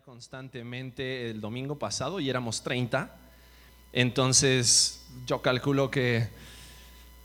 [0.00, 3.14] constantemente el domingo pasado y éramos 30.
[3.92, 6.28] Entonces yo calculo que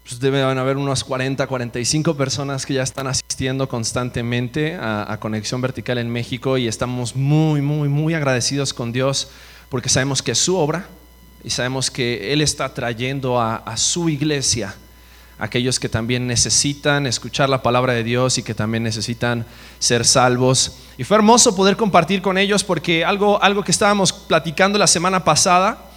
[0.03, 5.97] pues, deben haber unas 40, 45 personas que ya están asistiendo constantemente a, Conexión Vertical
[5.97, 9.31] en México y estamos muy, muy, muy agradecidos con Dios
[9.69, 10.89] porque sabemos que es su obra
[11.45, 14.75] y sabemos que Él está trayendo a su iglesia
[15.39, 19.45] aquellos que también necesitan escuchar la palabra de Dios y que también necesitan
[19.79, 20.79] ser salvos.
[20.97, 25.23] Y fue hermoso poder compartir con ellos porque algo, algo que estábamos platicando la semana
[25.23, 25.91] pasada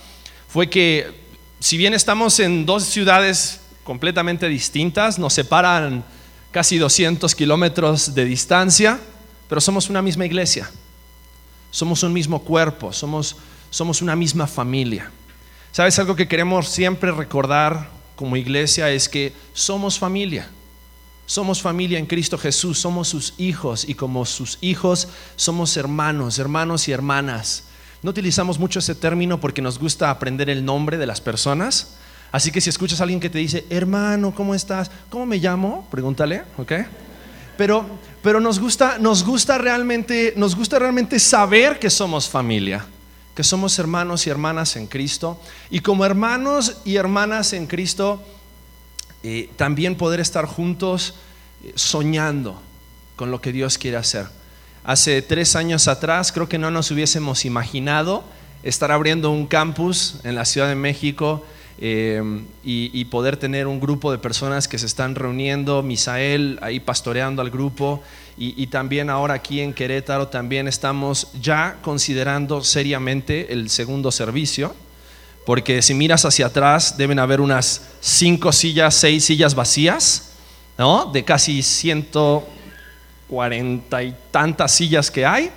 [0.48, 1.20] fue que
[1.58, 6.04] si bien estamos en dos ciudades completamente distintas, nos separan
[6.50, 8.98] casi 200 kilómetros de distancia,
[9.48, 10.70] pero somos una misma iglesia,
[11.70, 13.36] somos un mismo cuerpo, somos,
[13.70, 15.10] somos una misma familia.
[15.72, 20.46] ¿Sabes algo que queremos siempre recordar como iglesia es que somos familia.
[21.24, 26.86] Somos familia en Cristo Jesús, somos sus hijos y como sus hijos somos hermanos, hermanos
[26.86, 27.64] y hermanas.
[28.02, 31.96] No utilizamos mucho ese término porque nos gusta aprender el nombre de las personas.
[32.30, 34.90] Así que si escuchas a alguien que te dice, hermano, ¿cómo estás?
[35.08, 35.88] ¿Cómo me llamo?
[35.90, 36.72] Pregúntale, ¿ok?
[37.56, 37.86] Pero,
[38.22, 42.84] pero nos, gusta, nos, gusta realmente, nos gusta realmente saber que somos familia
[43.40, 45.40] que somos hermanos y hermanas en Cristo.
[45.70, 48.22] Y como hermanos y hermanas en Cristo,
[49.22, 51.14] eh, también poder estar juntos
[51.64, 52.60] eh, soñando
[53.16, 54.26] con lo que Dios quiere hacer.
[54.84, 58.24] Hace tres años atrás creo que no nos hubiésemos imaginado
[58.62, 61.42] estar abriendo un campus en la Ciudad de México
[61.78, 62.22] eh,
[62.62, 67.48] y, poder tener un grupo de personas que se están reuniendo, Misael ahí pastoreando al
[67.48, 68.02] grupo
[68.42, 74.74] y, también ahora aquí en Querétaro también estamos ya considerando seriamente el segundo servicio,
[75.44, 80.32] porque si miras hacia atrás deben haber unas cinco sillas, seis sillas vacías,
[80.78, 81.04] ¿no?
[81.12, 82.48] De casi ciento
[83.28, 85.50] cuarenta y tantas sillas que hay.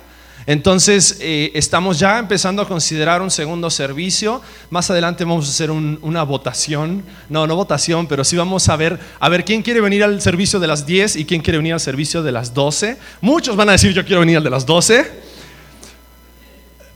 [0.46, 4.42] Entonces, eh, estamos ya empezando a considerar un segundo servicio.
[4.68, 7.02] Más adelante vamos a hacer una votación.
[7.30, 10.60] No, no votación, pero sí vamos a ver, a ver quién quiere venir al servicio
[10.60, 12.98] de las 10 y quién quiere venir al servicio de las 12.
[13.22, 15.10] Muchos van a decir yo quiero venir al de las 12.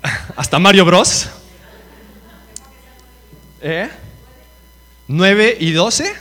[0.37, 1.29] Hasta Mario Bros.
[3.63, 3.89] ¿Eh?
[5.09, 6.15] ¿9 y 12?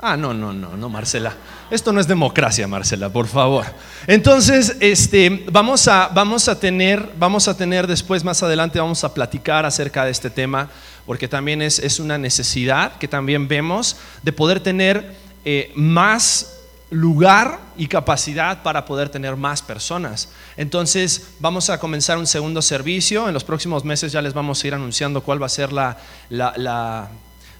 [0.00, 1.34] Ah, no, no, no, no, Marcela.
[1.70, 3.64] Esto no es democracia, Marcela, por favor.
[4.06, 9.14] Entonces, este, vamos, a, vamos, a tener, vamos a tener después, más adelante, vamos a
[9.14, 10.68] platicar acerca de este tema,
[11.06, 15.14] porque también es, es una necesidad que también vemos de poder tener
[15.44, 16.50] eh, más
[16.90, 20.28] lugar y capacidad para poder tener más personas.
[20.56, 23.26] Entonces vamos a comenzar un segundo servicio.
[23.26, 25.96] En los próximos meses ya les vamos a ir anunciando cuál va a ser la,
[26.28, 27.08] la, la,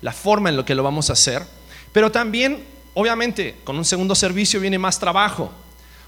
[0.03, 1.43] la forma en lo que lo vamos a hacer.
[1.93, 5.53] Pero también Obviamente, con un segundo servicio viene más trabajo.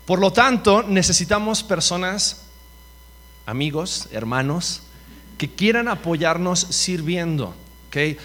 [0.07, 2.43] Por lo tanto, necesitamos personas,
[3.45, 4.83] amigos, hermanos,
[5.37, 7.55] que quieran apoyarnos sirviendo.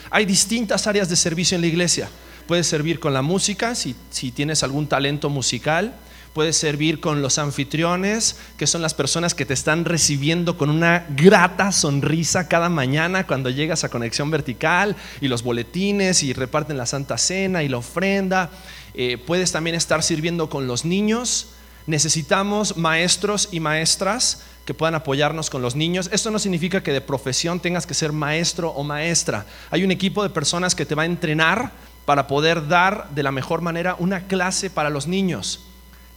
[0.09, 2.09] Hay distintas áreas de servicio en la iglesia.
[2.47, 5.95] Puedes servir con la música, si, si tienes algún talento musical
[6.33, 11.05] puedes servir con los anfitriones, que son las personas que te están recibiendo con una
[11.09, 16.85] grata sonrisa cada mañana cuando llegas a Conexión Vertical, y los boletines, y reparten la
[16.85, 18.49] Santa Cena y la ofrenda.
[18.93, 21.49] Eh, puedes también estar sirviendo con los niños.
[21.87, 26.09] Necesitamos maestros y maestras que puedan apoyarnos con los niños.
[26.13, 29.45] Esto no significa que de profesión tengas que ser maestro o maestra.
[29.71, 31.71] Hay un equipo de personas que te va a entrenar
[32.05, 35.70] para poder dar de la mejor manera una clase para los niños.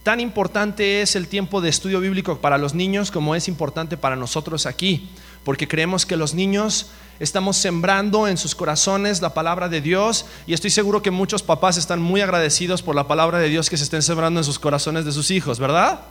[0.05, 4.15] Tan importante es el tiempo de estudio bíblico para los niños como es importante para
[4.15, 5.09] nosotros aquí,
[5.43, 10.53] porque creemos que los niños estamos sembrando en sus corazones la palabra de Dios y
[10.53, 13.83] estoy seguro que muchos papás están muy agradecidos por la palabra de Dios que se
[13.83, 16.01] estén sembrando en sus corazones de sus hijos, ¿verdad?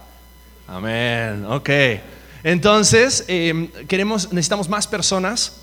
[0.67, 1.71] Amén, ok.
[2.43, 5.61] Entonces, em, queremos, necesitamos más personas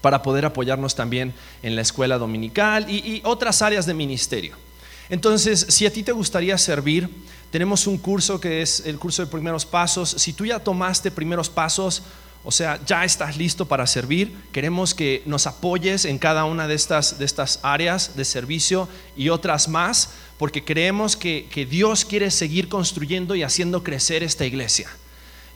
[0.00, 4.67] para poder apoyarnos también en la escuela dominical y otras áreas de ministerio.
[5.10, 7.08] Entonces, si a ti te gustaría servir,
[7.50, 10.10] tenemos un curso que es el curso de primeros pasos.
[10.10, 12.02] Si tú ya tomaste primeros pasos,
[12.44, 16.74] o sea, ya estás listo para servir, queremos que nos apoyes en cada una de
[16.74, 22.30] estas, de estas áreas de servicio y otras más, porque creemos que, que Dios quiere
[22.30, 24.88] seguir construyendo y haciendo crecer esta iglesia.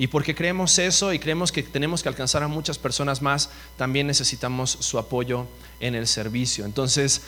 [0.03, 4.09] Y porque creemos eso y creemos que tenemos que alcanzar a muchas personas más, también
[4.09, 5.47] necesitamos su apoyo
[5.79, 6.65] en el servicio.
[6.65, 7.23] Entonces,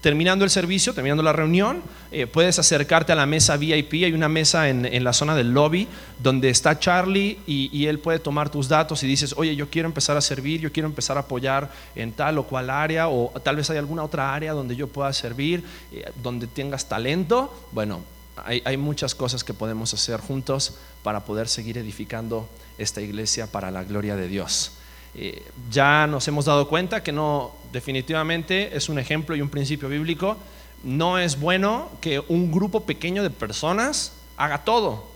[0.00, 4.04] terminando el servicio, terminando la reunión, eh, puedes acercarte a la mesa VIP.
[4.04, 5.88] Hay una mesa en, la zona del lobby
[6.22, 10.16] donde está Charlie y, él puede tomar tus datos y dices, oye, yo quiero empezar
[10.16, 13.68] a servir, yo quiero empezar a apoyar en tal o cual área, o tal vez
[13.68, 17.68] hay alguna otra área donde yo pueda servir, eh, donde tengas talento.
[17.72, 22.48] Bueno, hay, muchas cosas que podemos hacer juntos para poder seguir edificando
[22.78, 24.72] esta iglesia para la gloria de Dios.
[25.14, 29.88] Eh, ya nos hemos dado cuenta que no, definitivamente es un ejemplo y un principio
[29.88, 30.36] bíblico.
[30.84, 35.06] No es bueno que un grupo pequeño de personas haga todo.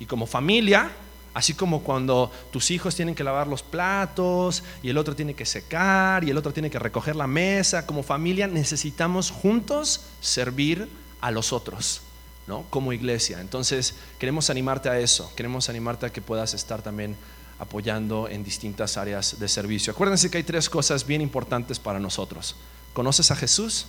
[0.00, 0.90] Y como familia,
[1.34, 5.44] así como cuando tus hijos tienen que lavar los platos y el otro tiene que
[5.44, 10.88] secar y el otro tiene que recoger la mesa, como familia necesitamos juntos servir
[11.20, 12.00] a los otros.
[12.46, 12.64] ¿No?
[12.70, 13.40] como iglesia.
[13.40, 17.16] Entonces, queremos animarte a eso, queremos animarte a que puedas estar también
[17.58, 19.92] apoyando en distintas áreas de servicio.
[19.92, 22.56] Acuérdense que hay tres cosas bien importantes para nosotros.
[22.92, 23.86] ¿Conoces a Jesús?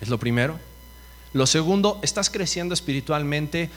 [0.00, 0.58] Es lo primero.
[1.32, 3.70] Lo segundo, estás creciendo espiritualmente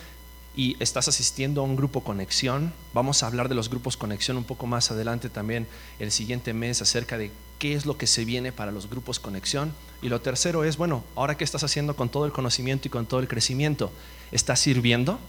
[0.56, 2.74] y estás asistiendo a un grupo conexión.
[2.94, 5.68] Vamos a hablar de los grupos conexión un poco más adelante también
[6.00, 9.72] el siguiente mes acerca de qué es lo que se viene para los grupos conexión.
[10.02, 13.06] Y lo tercero es, bueno, ahora qué estás haciendo con todo el conocimiento y con
[13.06, 13.92] todo el crecimiento,
[14.32, 15.20] ¿estás sirviendo?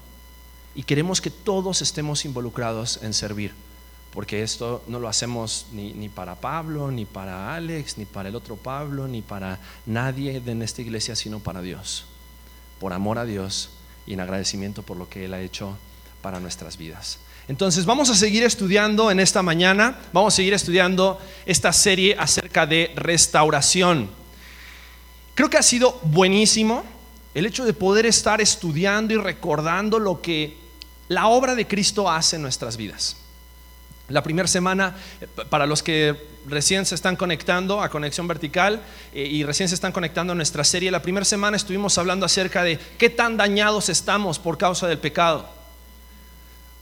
[0.75, 3.53] Y queremos que todos estemos involucrados en servir,
[4.15, 8.35] porque esto no lo hacemos ni, ni, para Pablo, ni para Alex, ni para el
[8.35, 12.07] otro Pablo, ni para nadie de esta iglesia, sino para Dios,
[12.81, 13.69] por amor a Dios
[14.07, 15.77] y en agradecimiento por lo que Él ha hecho
[16.23, 17.19] para nuestras vidas.
[17.49, 22.67] Entonces vamos a seguir estudiando en esta mañana, vamos a seguir estudiando esta serie acerca
[22.67, 24.09] de restauración.
[25.35, 26.85] Creo que ha sido buenísimo
[27.35, 30.57] el hecho de poder estar estudiando y recordando lo que
[31.09, 33.17] la obra de Cristo hace en nuestras vidas.
[34.09, 34.95] La primera semana,
[35.49, 36.17] para los que
[36.47, 38.83] recién se están conectando a Conexión Vertical
[39.15, 42.63] eh, y recién se están conectando a nuestra serie, la primera semana estuvimos hablando acerca
[42.63, 45.62] de qué tan dañados estamos por causa del pecado.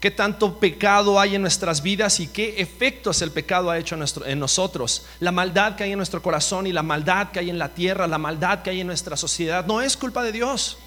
[0.00, 4.38] Qué tanto pecado hay en nuestras vidas y qué efectos el pecado ha hecho en,
[4.38, 5.04] nosotros.
[5.20, 8.06] La maldad que hay en nuestro corazón y la maldad que hay en la tierra,
[8.06, 10.78] la maldad que hay en nuestra sociedad, no es culpa de Dios,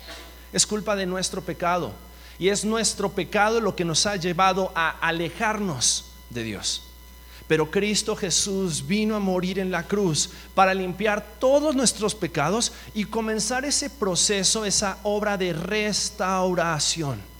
[0.51, 1.93] es culpa de nuestro pecado.
[2.39, 6.81] Y es nuestro pecado lo que nos ha llevado a alejarnos de Dios.
[7.47, 13.05] Pero Cristo Jesús vino a morir en la cruz para limpiar todos nuestros pecados y
[13.05, 17.32] comenzar ese proceso, esa obra de restauración.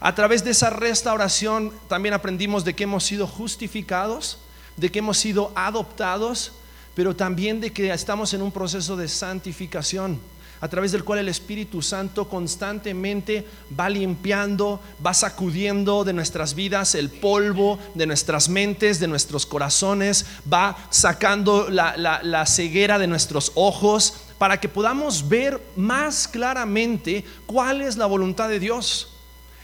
[0.00, 4.38] A través de esa restauración también aprendimos de que hemos sido justificados,
[4.76, 6.52] de que hemos sido adoptados,
[6.94, 10.18] pero también de que estamos en un proceso de santificación
[10.60, 13.46] a través del cual el Espíritu Santo constantemente
[13.78, 20.26] va limpiando, va sacudiendo de nuestras vidas el polvo, de nuestras mentes, de nuestros corazones,
[20.52, 27.96] va sacando la, ceguera de nuestros ojos para que podamos ver más claramente cuál es
[27.96, 29.08] la voluntad de Dios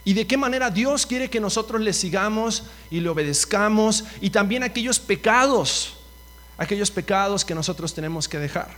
[0.06, 2.62] y de qué manera Dios quiere que nosotros le sigamos
[2.92, 5.94] y le obedezcamos y también aquellos pecados,
[6.56, 8.68] aquellos pecados que nosotros tenemos que dejar.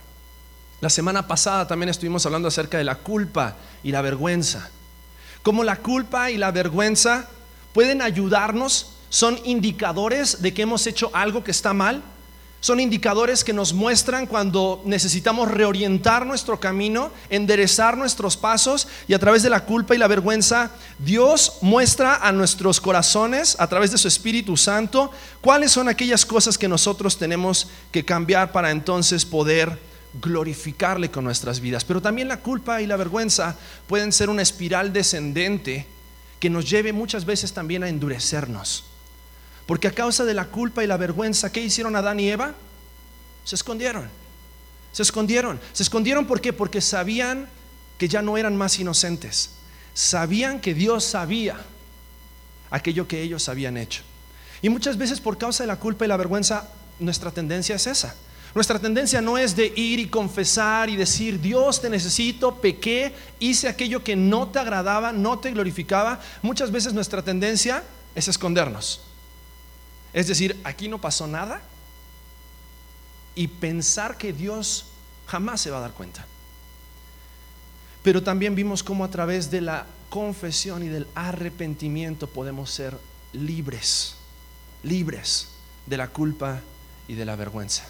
[0.81, 4.71] La semana pasada también estuvimos hablando acerca de la culpa y la vergüenza.
[5.43, 7.29] Cómo la culpa y la vergüenza
[7.73, 12.01] pueden ayudarnos, son indicadores de que hemos hecho algo que está mal,
[12.61, 19.19] son indicadores que nos muestran cuando necesitamos reorientar nuestro camino, enderezar nuestros pasos y a
[19.19, 23.97] través de la culpa y la vergüenza, Dios muestra a nuestros corazones, a través de
[23.97, 29.79] su Espíritu Santo, cuáles son aquellas cosas que nosotros tenemos que cambiar para entonces poder
[30.21, 31.85] glorificarle con nuestras vidas.
[31.85, 33.55] Pero también la culpa y la vergüenza
[33.87, 35.85] pueden ser una espiral descendente
[36.39, 38.88] que nos lleve muchas veces también a endurecernos.
[39.69, 42.55] Porque a causa de la culpa y la vergüenza, ¿qué hicieron Adán y Eva?
[43.43, 44.09] Se escondieron.
[44.91, 45.59] Se escondieron.
[45.73, 46.53] Se escondieron ¿por qué?
[46.53, 47.47] Porque sabían
[47.99, 49.51] que ya no eran más inocentes.
[49.93, 51.55] Sabían que Dios sabía
[52.71, 54.01] aquello que ellos habían hecho.
[54.63, 56.67] Y muchas veces por causa de la culpa y la vergüenza,
[56.97, 58.15] nuestra tendencia es esa
[58.55, 63.67] nuestra tendencia no es de ir y confesar y decir, Dios te necesito, pequé, hice
[63.67, 66.19] aquello que no te agradaba, no te glorificaba.
[66.41, 67.83] Muchas veces nuestra tendencia
[68.15, 69.01] es escondernos.
[70.13, 71.61] Es decir, aquí no pasó nada
[73.35, 74.85] y pensar que Dios
[75.27, 76.25] jamás se va a dar cuenta.
[78.03, 82.97] Pero también vimos cómo a través de la confesión y del arrepentimiento podemos ser
[83.33, 84.15] libres,
[84.83, 85.49] libres
[85.85, 86.61] de la culpa
[87.07, 87.87] y de la vergüenza.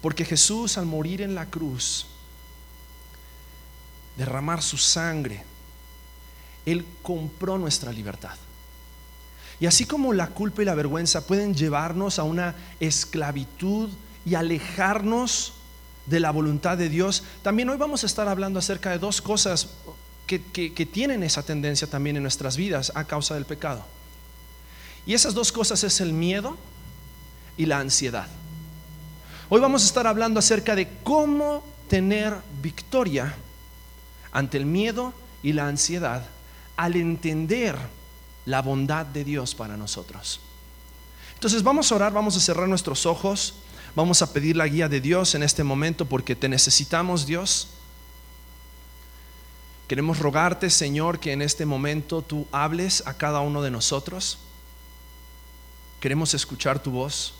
[0.00, 2.06] Porque Jesús al morir en la cruz,
[4.16, 5.44] derramar su sangre,
[6.64, 8.36] Él compró nuestra libertad.
[9.60, 13.90] Y así como la culpa y la vergüenza pueden llevarnos a una esclavitud
[14.24, 15.52] y alejarnos
[16.06, 19.68] de la voluntad de Dios, también hoy vamos a estar hablando acerca de dos cosas
[20.26, 23.84] que, que, tienen esa tendencia también en nuestras vidas a causa del pecado.
[25.04, 26.56] Y esas dos cosas es el miedo
[27.56, 28.28] y la ansiedad.
[29.50, 33.34] Hoy vamos a estar hablando acerca de cómo tener victoria
[34.32, 35.12] ante el miedo
[35.42, 36.24] y la ansiedad
[36.76, 37.76] al entender
[38.46, 40.40] la bondad de Dios para nosotros.
[41.34, 43.54] Entonces vamos a orar, vamos a cerrar nuestros ojos,
[43.94, 47.68] vamos a pedir la guía de Dios en este momento porque te necesitamos Dios.
[49.88, 54.38] Queremos rogarte, Señor, que en este momento tú hables a cada uno de nosotros.
[55.98, 57.34] Queremos escuchar tu voz.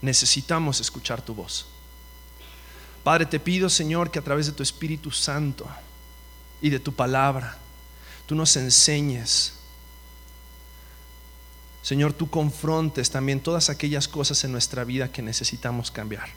[0.00, 1.66] Necesitamos escuchar tu voz.
[3.04, 5.66] Padre, te pido, Señor, que a través de tu Espíritu Santo
[6.60, 7.58] y de tu palabra,
[8.26, 9.54] tú nos enseñes.
[11.82, 16.28] Señor, tú confrontes también todas aquellas cosas en nuestra vida que necesitamos cambiar.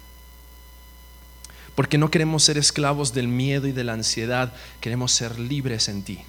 [1.75, 6.03] Porque no queremos ser esclavos del miedo y de la ansiedad, queremos ser libres en
[6.03, 6.19] ti.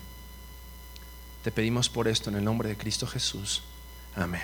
[1.43, 3.63] Te pedimos por esto en el nombre de Cristo Jesús.
[4.15, 4.43] Amén.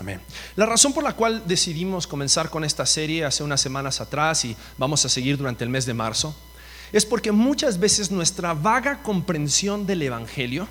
[0.00, 0.20] Amén.
[0.54, 4.56] La razón por la cual decidimos comenzar con esta serie hace unas semanas atrás y
[4.78, 6.34] vamos a seguir durante el mes de marzo
[6.92, 10.68] es porque muchas veces nuestra vaga comprensión del Evangelio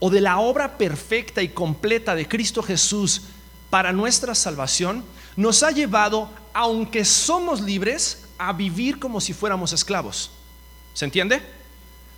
[0.00, 3.22] o de la obra perfecta y completa de Cristo Jesús
[3.68, 5.04] para nuestra salvación
[5.36, 10.30] nos ha llevado, aunque somos libres, a vivir como si fuéramos esclavos.
[10.94, 11.40] ¿Se entiende?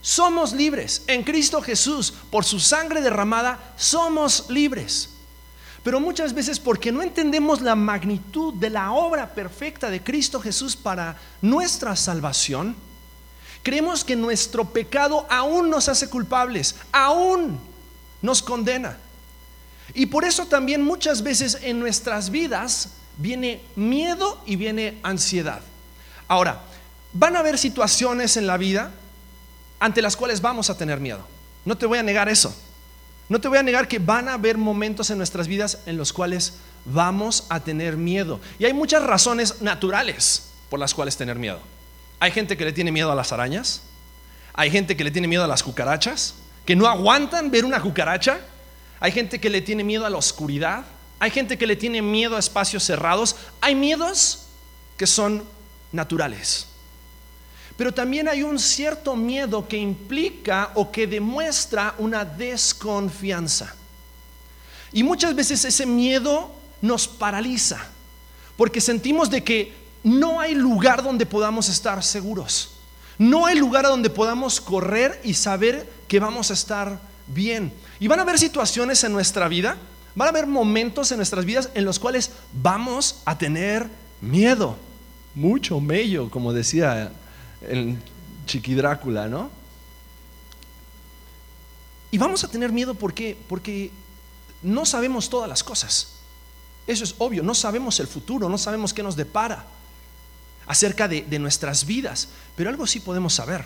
[0.00, 1.02] Somos libres.
[1.08, 5.10] En Cristo Jesús, por su sangre derramada, somos libres.
[5.82, 10.76] Pero muchas veces porque no entendemos la magnitud de la obra perfecta de Cristo Jesús
[10.76, 12.76] para nuestra salvación,
[13.64, 17.58] creemos que nuestro pecado aún nos hace culpables, aún
[18.22, 18.96] nos condena.
[19.94, 25.60] Y por eso también muchas veces en nuestras vidas viene miedo y viene ansiedad.
[26.28, 26.62] Ahora,
[27.12, 28.90] van a haber situaciones en la vida
[29.80, 31.26] ante las cuales vamos a tener miedo.
[31.64, 32.54] No te voy a negar eso.
[33.28, 36.12] No te voy a negar que van a haber momentos en nuestras vidas en los
[36.12, 38.40] cuales vamos a tener miedo.
[38.58, 41.60] Y hay muchas razones naturales por las cuales tener miedo.
[42.20, 43.82] Hay gente que le tiene miedo a las arañas.
[44.54, 48.40] Hay gente que le tiene miedo a las cucarachas, que no aguantan ver una cucaracha.
[49.00, 50.84] Hay gente que le tiene miedo a la oscuridad.
[51.18, 53.36] Hay gente que le tiene miedo a espacios cerrados.
[53.60, 54.46] Hay miedos
[54.96, 55.44] que son
[55.90, 56.66] naturales.
[57.76, 63.74] Pero también hay un cierto miedo que implica o que demuestra una desconfianza.
[64.92, 67.78] Y muchas veces ese miedo nos paraliza,
[68.56, 72.70] porque sentimos de que no hay lugar donde podamos estar seguros.
[73.18, 77.72] No hay lugar a donde podamos correr y saber que vamos a estar bien.
[77.98, 79.78] Y van a haber situaciones en nuestra vida,
[80.14, 83.88] van a haber momentos en nuestras vidas en los cuales vamos a tener
[84.20, 84.76] miedo.
[85.34, 87.10] Mucho mello, como decía
[87.66, 87.96] el
[88.44, 89.48] Chiqui Drácula, ¿no?
[92.10, 93.90] Y vamos a tener miedo porque,
[94.62, 96.16] no sabemos todas las cosas.
[96.86, 99.64] Eso es obvio, no sabemos el futuro, no sabemos qué nos depara
[100.66, 102.28] acerca de, de nuestras vidas.
[102.54, 103.64] Pero algo sí podemos saber.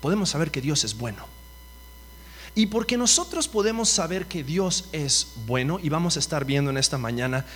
[0.00, 1.24] Podemos saber que Dios es bueno.
[2.54, 6.76] Y porque nosotros podemos saber que Dios es bueno, y vamos a estar viendo en
[6.76, 7.46] esta mañana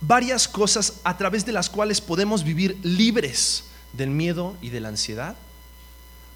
[0.00, 4.88] varias cosas a través de las cuales podemos vivir libres del miedo y de la
[4.88, 5.36] ansiedad.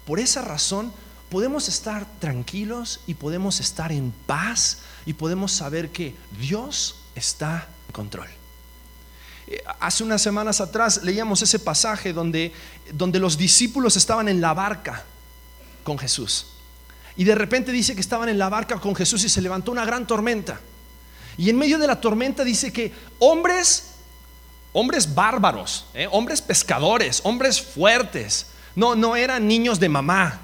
[0.05, 0.91] Por esa razón
[1.29, 7.93] podemos estar tranquilos y podemos estar en paz y podemos saber que Dios está en
[7.93, 8.27] control.
[9.47, 12.53] Eh, hace unas semanas atrás leíamos ese pasaje donde,
[12.93, 15.03] donde los discípulos estaban en la barca
[15.83, 16.47] con Jesús.
[17.17, 19.85] Y de repente dice que estaban en la barca con Jesús y se levantó una
[19.85, 20.59] gran tormenta.
[21.37, 23.97] Y en medio de la tormenta dice que hombres
[24.79, 26.07] hombres bárbaros, ¿eh?
[26.11, 28.47] hombres pescadores, hombres fuertes.
[28.75, 30.39] No, no eran niños de mamá.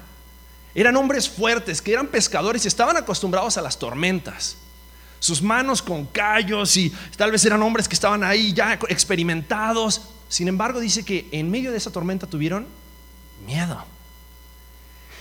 [0.74, 4.56] Eran hombres fuertes que eran pescadores y estaban acostumbrados a las tormentas.
[5.20, 10.02] Sus manos con callos y tal vez eran hombres que estaban ahí ya experimentados.
[10.28, 12.66] Sin embargo, dice que en medio de esa tormenta tuvieron
[13.46, 13.84] miedo.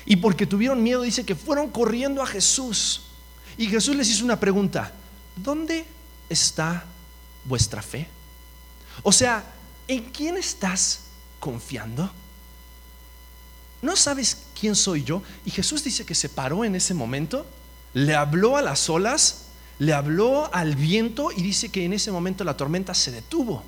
[0.06, 3.04] Y porque tuvieron miedo, dice que fueron corriendo a Jesús.
[3.58, 4.92] Y Jesús les hizo una pregunta.
[5.36, 5.86] ¿Dónde
[6.30, 6.86] está
[7.46, 8.08] vuestra fe?
[9.02, 9.44] O sea,
[9.88, 11.02] ¿en quién estás
[11.40, 12.12] confiando?
[13.82, 15.24] ¿No sabes quién soy yo?
[15.46, 17.46] Y Jesús dice que se paró en ese momento,
[17.94, 19.46] le habló a las olas,
[19.80, 23.64] le habló al viento y dice que en ese momento la tormenta se detuvo.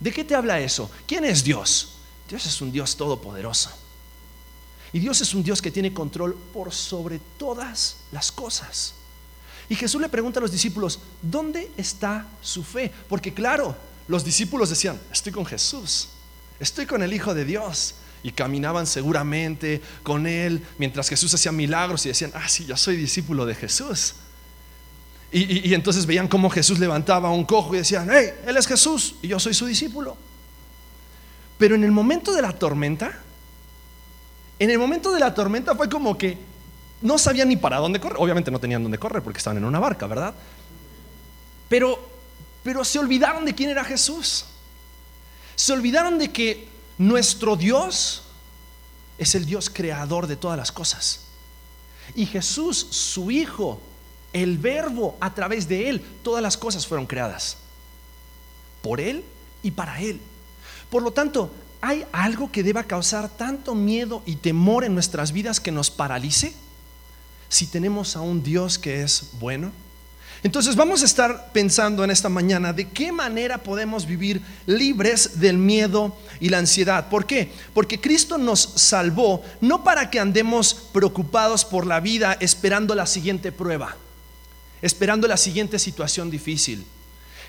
[0.00, 0.90] ¿De qué te habla eso?
[1.06, 1.96] ¿Quién es Dios?
[2.28, 3.70] Dios es un Dios todopoderoso.
[4.94, 8.94] Y Dios es un Dios que tiene control por sobre todas las cosas.
[9.68, 12.92] Y Jesús le pregunta a los discípulos, ¿dónde está su fe?
[13.08, 16.10] Porque claro, los discípulos decían, estoy con Jesús,
[16.60, 17.96] estoy con el Hijo de Dios.
[18.22, 22.96] Y caminaban seguramente con Él mientras Jesús hacía milagros y decían, ah, sí, yo soy
[22.96, 24.14] discípulo de Jesús.
[25.32, 29.28] Y, entonces veían cómo Jesús levantaba un cojo y decían, hey, Él es Jesús y
[29.28, 30.16] yo soy su discípulo.
[31.58, 33.23] Pero en el momento de la tormenta,
[34.58, 36.38] en el momento de la tormenta fue como que
[37.00, 38.18] no sabían ni para dónde correr.
[38.20, 40.34] Obviamente no tenían dónde correr porque estaban en una barca, ¿verdad?
[41.68, 41.98] Pero,
[42.62, 44.46] pero se olvidaron de quién era Jesús.
[45.56, 46.68] Se olvidaron de que
[46.98, 48.22] nuestro Dios
[49.18, 51.20] es el Dios creador de todas las cosas.
[52.14, 53.80] Y Jesús, su Hijo,
[54.32, 57.56] el Verbo, a través de Él, todas las cosas fueron creadas.
[58.82, 59.24] Por Él
[59.62, 60.20] y para Él.
[60.90, 61.50] Por lo tanto,
[61.84, 66.54] ¿hay algo que deba causar tanto miedo y temor en nuestras vidas que nos paralice?
[67.50, 69.70] Si tenemos a un Dios que es bueno.
[70.42, 75.58] Entonces vamos a estar pensando en esta mañana de qué manera podemos vivir libres del
[75.58, 77.10] miedo y la ansiedad.
[77.10, 77.52] ¿Por qué?
[77.74, 83.52] Porque Cristo nos salvó no para que andemos preocupados por la vida esperando la siguiente
[83.52, 83.94] prueba,
[84.80, 86.86] esperando la siguiente situación difícil.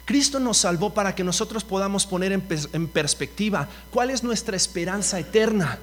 [0.05, 5.79] Cristo nos salvó para que nosotros podamos poner en, perspectiva cuál es nuestra esperanza eterna.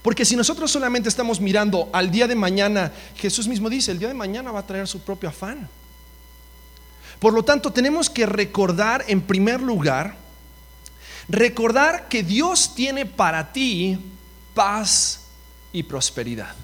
[0.00, 4.08] Porque si nosotros solamente estamos mirando al día de mañana, Jesús mismo dice, el día
[4.08, 5.68] de mañana va a traer su propio afán.
[7.20, 10.16] Por lo tanto, tenemos que recordar en primer lugar,
[11.28, 13.98] recordar que Dios tiene para ti
[14.54, 15.20] paz
[15.72, 16.54] y prosperidad.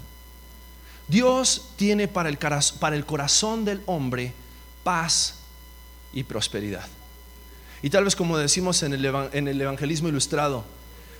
[1.07, 2.37] Dios tiene para el,
[2.79, 4.33] para el corazón del hombre
[4.83, 5.38] paz
[6.13, 6.87] y prosperidad.
[7.81, 10.65] Y tal vez como decimos en el, evangelismo ilustrado,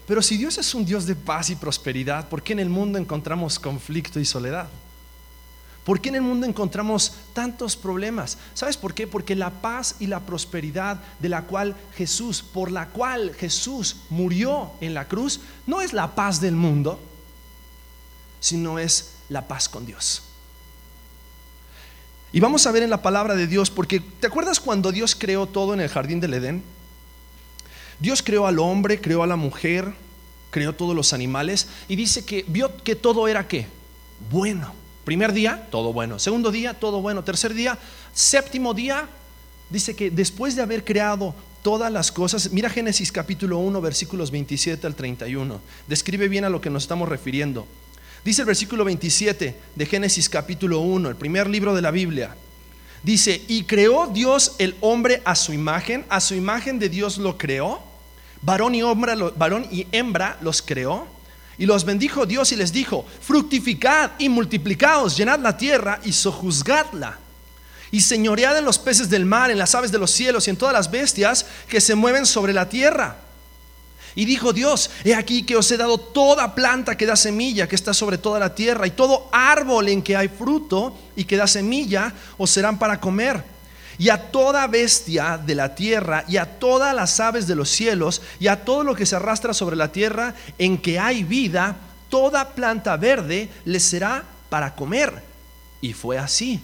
[0.07, 2.97] pero si Dios es un Dios de paz y prosperidad, ¿por qué en el mundo
[2.97, 4.67] encontramos conflicto y soledad?
[5.85, 8.37] ¿Por qué en el mundo encontramos tantos problemas?
[8.53, 9.07] ¿Sabes por qué?
[9.07, 14.71] Porque la paz y la prosperidad de la cual Jesús, por la cual Jesús murió
[14.81, 16.99] en la cruz, no es la paz del mundo,
[18.39, 20.28] sino es la paz con Dios.
[22.31, 25.47] Y vamos a ver en la palabra de Dios, porque ¿te acuerdas cuando Dios creó
[25.47, 26.63] todo en el jardín del Edén?
[27.99, 29.93] Dios creó al hombre, creó a la mujer,
[30.51, 33.67] creó todos los animales y dice que vio que todo era qué?
[34.31, 34.73] Bueno.
[35.05, 36.19] Primer día, todo bueno.
[36.19, 37.23] Segundo día, todo bueno.
[37.23, 37.79] Tercer día,
[38.13, 39.09] séptimo día,
[39.71, 41.33] dice que después de haber creado
[41.63, 45.59] todas las cosas, mira Génesis capítulo 1, versículos 27 al 31.
[45.87, 47.65] Describe bien a lo que nos estamos refiriendo.
[48.23, 52.35] Dice el versículo 27 de Génesis capítulo 1, el primer libro de la Biblia.
[53.01, 57.37] Dice, y creó Dios el hombre a su imagen, a su imagen de Dios lo
[57.37, 57.81] creó,
[58.41, 58.81] varón y
[59.71, 61.07] y hembra los creó
[61.59, 67.19] y los bendijo Dios y les dijo, fructificad y multiplicaos, llenad la tierra y sojuzgadla.
[67.91, 70.57] Y señoread en los peces del mar, en las aves de los cielos y en
[70.57, 73.17] todas las bestias que se mueven sobre la tierra.
[74.15, 77.75] Y dijo Dios, he aquí que os he dado toda planta que da semilla, que
[77.75, 81.47] está sobre toda la tierra, y todo árbol en que hay fruto y que da
[81.47, 83.43] semilla, os serán para comer
[83.99, 88.21] y a toda bestia de la tierra, y a todas las aves de los cielos,
[88.39, 91.75] y a todo lo que se arrastra sobre la tierra, en que hay vida,
[92.07, 95.21] toda planta verde les será para comer.
[95.81, 96.61] Y fue así.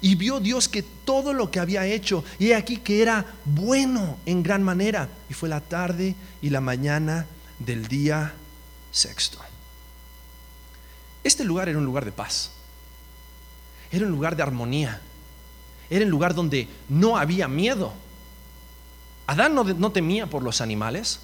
[0.00, 4.42] Y vio Dios que todo lo que había hecho, y aquí que era bueno en
[4.42, 5.08] gran manera.
[5.28, 7.26] Y fue la tarde y la mañana
[7.58, 8.34] del día
[8.90, 9.38] sexto.
[11.24, 12.50] Este lugar era un lugar de paz.
[13.90, 15.00] Era un lugar de armonía.
[15.90, 17.92] Era el lugar donde no había miedo.
[19.26, 21.20] Adán no, temía por los animales,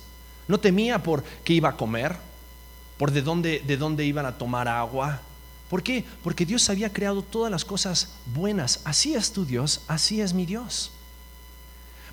[0.47, 2.17] no temía por qué iba a comer,
[2.99, 5.23] por de dónde, de dónde iban a tomar agua.
[5.69, 6.05] ¿Por qué?
[6.23, 8.81] Porque Dios había creado todas las cosas buenas.
[8.85, 10.91] Así es tu Dios, así es mi Dios.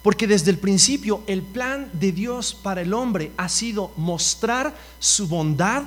[0.01, 5.27] Porque desde el principio el plan de Dios para el hombre ha sido mostrar su
[5.27, 5.83] bondad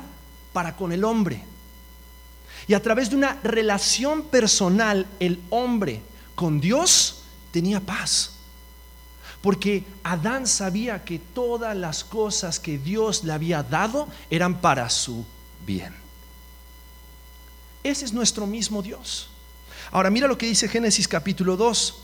[0.52, 1.42] para con el hombre.
[2.68, 6.00] Y a través de una relación personal, el hombre
[6.34, 8.30] con Dios tenía paz.
[9.42, 15.26] Porque Adán sabía que todas las cosas que Dios le había dado eran para su
[15.66, 16.03] bien.
[17.84, 19.28] Ese es nuestro mismo Dios.
[19.92, 21.98] Ahora mira lo que dice Génesis capítulo 2.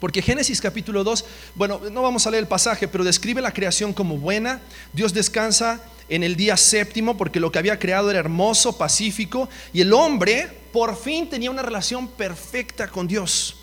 [0.00, 3.92] Porque Génesis capítulo 2, bueno, no vamos a leer el pasaje, pero describe la creación
[3.92, 4.60] como buena.
[4.92, 9.80] Dios descansa en el día séptimo porque lo que había creado era hermoso, pacífico, y
[9.80, 13.56] el hombre por fin tenía una relación perfecta con Dios.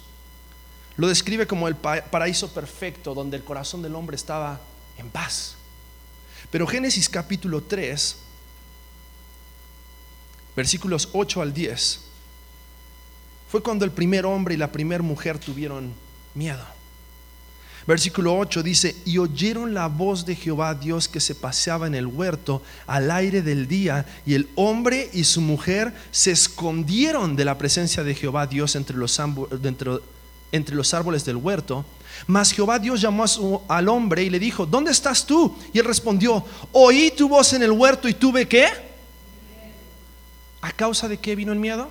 [0.98, 4.60] Lo describe como el paraíso perfecto donde el corazón del hombre estaba
[4.98, 5.56] en paz.
[6.52, 8.18] Pero Génesis capítulo 3,
[10.56, 12.02] versículos 8 al 10,
[13.50, 15.94] fue cuando el primer hombre y la primera mujer tuvieron
[16.34, 16.76] miedo.
[17.88, 22.08] Versículo 8 dice, y oyeron la voz de Jehová Dios que se paseaba en el
[22.08, 27.60] huerto al aire del día, y el hombre y su mujer se escondieron de la
[27.60, 29.20] presencia de Jehová Dios entre los,
[30.94, 31.86] árboles del huerto.
[32.26, 33.26] Mas Jehová Dios llamó
[33.68, 35.56] al hombre y le dijo, ¿dónde estás tú?
[35.72, 38.95] Y él respondió, oí tu voz en el huerto y tuve qué?
[40.66, 41.84] ¿A causa de qué vino el miedo?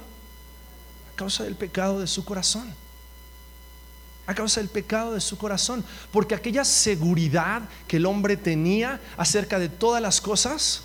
[1.13, 2.75] A causa del pecado de su corazón.
[4.27, 5.85] A causa del pecado de su corazón.
[6.11, 10.83] Porque aquella seguridad que el hombre tenía acerca de todas las cosas,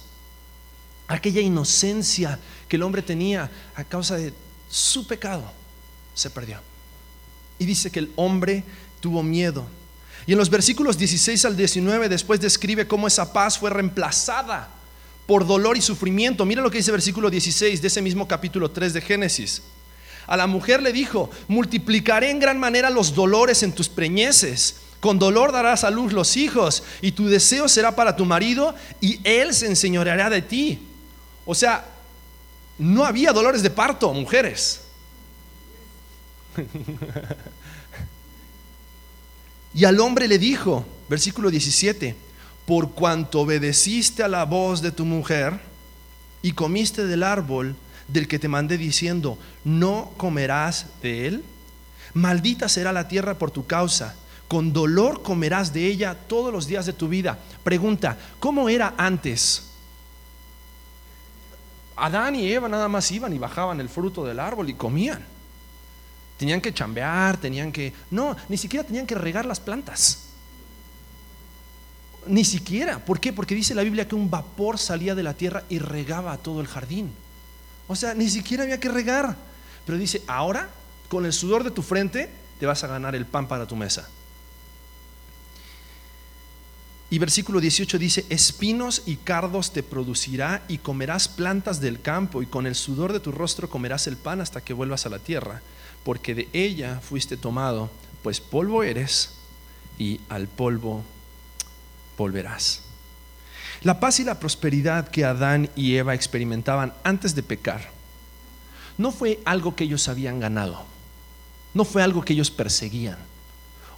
[1.08, 4.36] aquella inocencia que el hombre tenía a causa de
[4.70, 5.52] su pecado,
[6.14, 6.60] se perdió.
[7.58, 8.64] Y dice que el hombre
[9.00, 9.66] tuvo miedo.
[10.28, 14.76] Y en los versículos 16 al 19 después describe cómo esa paz fue reemplazada
[15.30, 16.44] por dolor y sufrimiento.
[16.44, 19.62] Mira lo que dice versículo 16 de ese mismo capítulo 3 de Génesis.
[20.26, 24.78] A la mujer le dijo, multiplicaré en gran manera los dolores en tus preñeces.
[25.00, 29.20] Con dolor darás a luz los hijos y tu deseo será para tu marido y
[29.24, 30.80] él se enseñoreará de ti.
[31.46, 31.86] O sea,
[32.80, 34.82] no había dolores de parto, mujeres.
[39.76, 42.16] y al hombre le dijo, versículo 17,
[42.70, 45.60] por cuanto obedeciste a la voz de tu mujer
[46.44, 47.76] y comiste del árbol
[48.08, 51.44] del que te mandé diciendo, no comerás de él,
[52.14, 54.14] maldita será la tierra por tu causa,
[54.48, 57.40] con dolor comerás de ella todos los días de tu vida.
[57.64, 59.64] Pregunta, ¿cómo era antes?
[61.96, 65.26] Adán y Eva nada más iban y bajaban el fruto del árbol y comían.
[66.38, 67.96] Tenían que chambear, tenían que...
[68.12, 70.29] No, ni siquiera tenían que regar las plantas.
[72.28, 73.04] Ni siquiera.
[73.04, 73.34] ¿Por qué?
[73.34, 76.68] Porque dice la Biblia que un vapor salía de la tierra y regaba todo el
[76.68, 77.12] jardín.
[77.88, 79.36] O sea, ni siquiera había que regar.
[79.86, 80.70] Pero dice, ahora,
[81.08, 82.30] con el sudor de tu frente,
[82.60, 84.08] te vas a ganar el pan para tu mesa.
[87.12, 92.46] Y versículo 18 dice, espinos y cardos te producirá y comerás plantas del campo y
[92.46, 95.64] con el sudor de tu rostro comerás el pan hasta que vuelvas a la tierra,
[96.04, 97.90] porque de ella fuiste tomado,
[98.22, 99.32] pues polvo eres
[99.98, 101.04] y al polvo
[102.20, 102.82] volverás.
[103.82, 107.90] La paz y la prosperidad que Adán y Eva experimentaban antes de pecar
[108.98, 110.86] no fue algo que ellos habían ganado,
[111.74, 113.18] no fue algo que ellos perseguían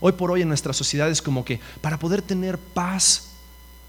[0.04, 3.28] Hoy por hoy en nuestra sociedad es como que para poder tener paz,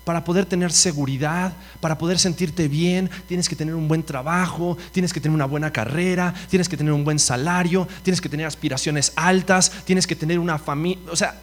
[0.05, 5.11] para poder tener seguridad, para poder sentirte bien, tienes que tener un buen trabajo, tienes
[5.11, 9.11] que tener una buena carrera, tienes que tener un buen salario, tienes que tener aspiraciones
[9.15, 11.03] altas, tienes que tener una familia.
[11.11, 11.41] O sea,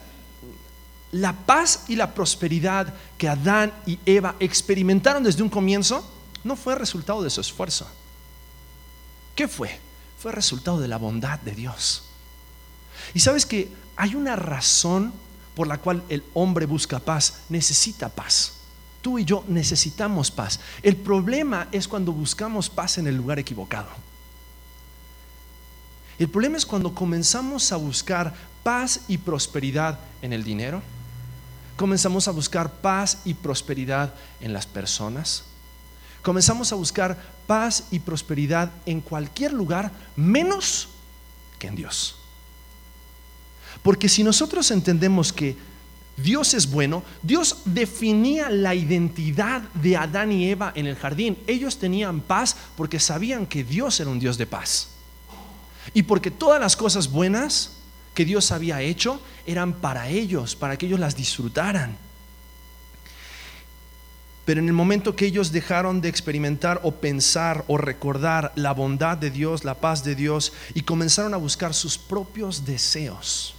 [1.11, 6.09] la paz y la prosperidad que Adán y Eva experimentaron desde un comienzo
[6.43, 7.87] no fue resultado de su esfuerzo.
[9.35, 9.79] ¿Qué fue?
[10.19, 12.03] Fue resultado de la bondad de Dios.
[13.13, 15.13] Y sabes que hay una razón
[15.55, 18.53] por la cual el hombre busca paz, necesita paz.
[19.01, 20.59] Tú y yo necesitamos paz.
[20.81, 23.89] El problema es cuando buscamos paz en el lugar equivocado.
[26.19, 30.83] El problema es cuando comenzamos a buscar paz y prosperidad en el dinero.
[31.81, 35.45] Comenzamos a buscar paz y prosperidad en las personas.
[36.21, 37.17] Comenzamos a buscar
[37.47, 40.89] paz y prosperidad en cualquier lugar menos
[41.57, 42.17] que en Dios.
[43.81, 45.57] Porque si nosotros entendemos que
[46.17, 51.35] Dios es bueno, Dios definía la identidad de Adán y Eva en el jardín.
[51.47, 54.89] Ellos tenían paz porque sabían que Dios era un Dios de paz.
[55.95, 57.80] Y porque todas las cosas buenas
[58.13, 61.97] que Dios había hecho eran para ellos, para que ellos las disfrutaran.
[64.45, 69.17] Pero en el momento que ellos dejaron de experimentar o pensar o recordar la bondad
[69.17, 73.53] de Dios, la paz de Dios, y comenzaron a buscar sus propios deseos,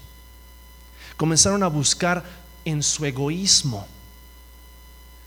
[1.17, 2.25] comenzaron a buscar
[2.65, 3.87] en su egoísmo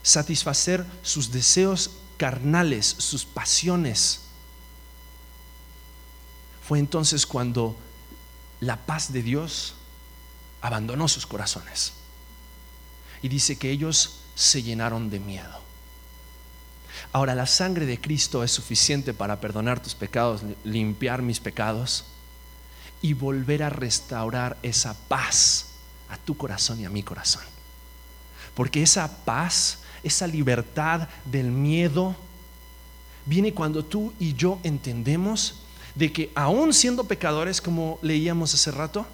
[0.04, 4.22] satisfacer sus deseos carnales, sus pasiones.
[6.68, 7.76] Fue entonces cuando
[8.66, 9.76] la paz de Dios
[10.62, 11.94] abandonó sus corazones.
[13.22, 15.62] Y dice que ellos se llenaron de miedo.
[17.12, 22.06] Ahora, la sangre de Cristo es suficiente para perdonar tus pecados, limpiar mis pecados
[23.02, 25.68] y volver a restaurar esa paz
[26.10, 27.44] a tu corazón y a mi corazón.
[28.56, 32.16] Porque esa paz, esa libertad del miedo,
[33.26, 35.65] viene cuando tú y yo entendemos
[35.96, 39.06] de que aún siendo pecadores, como leíamos hace rato,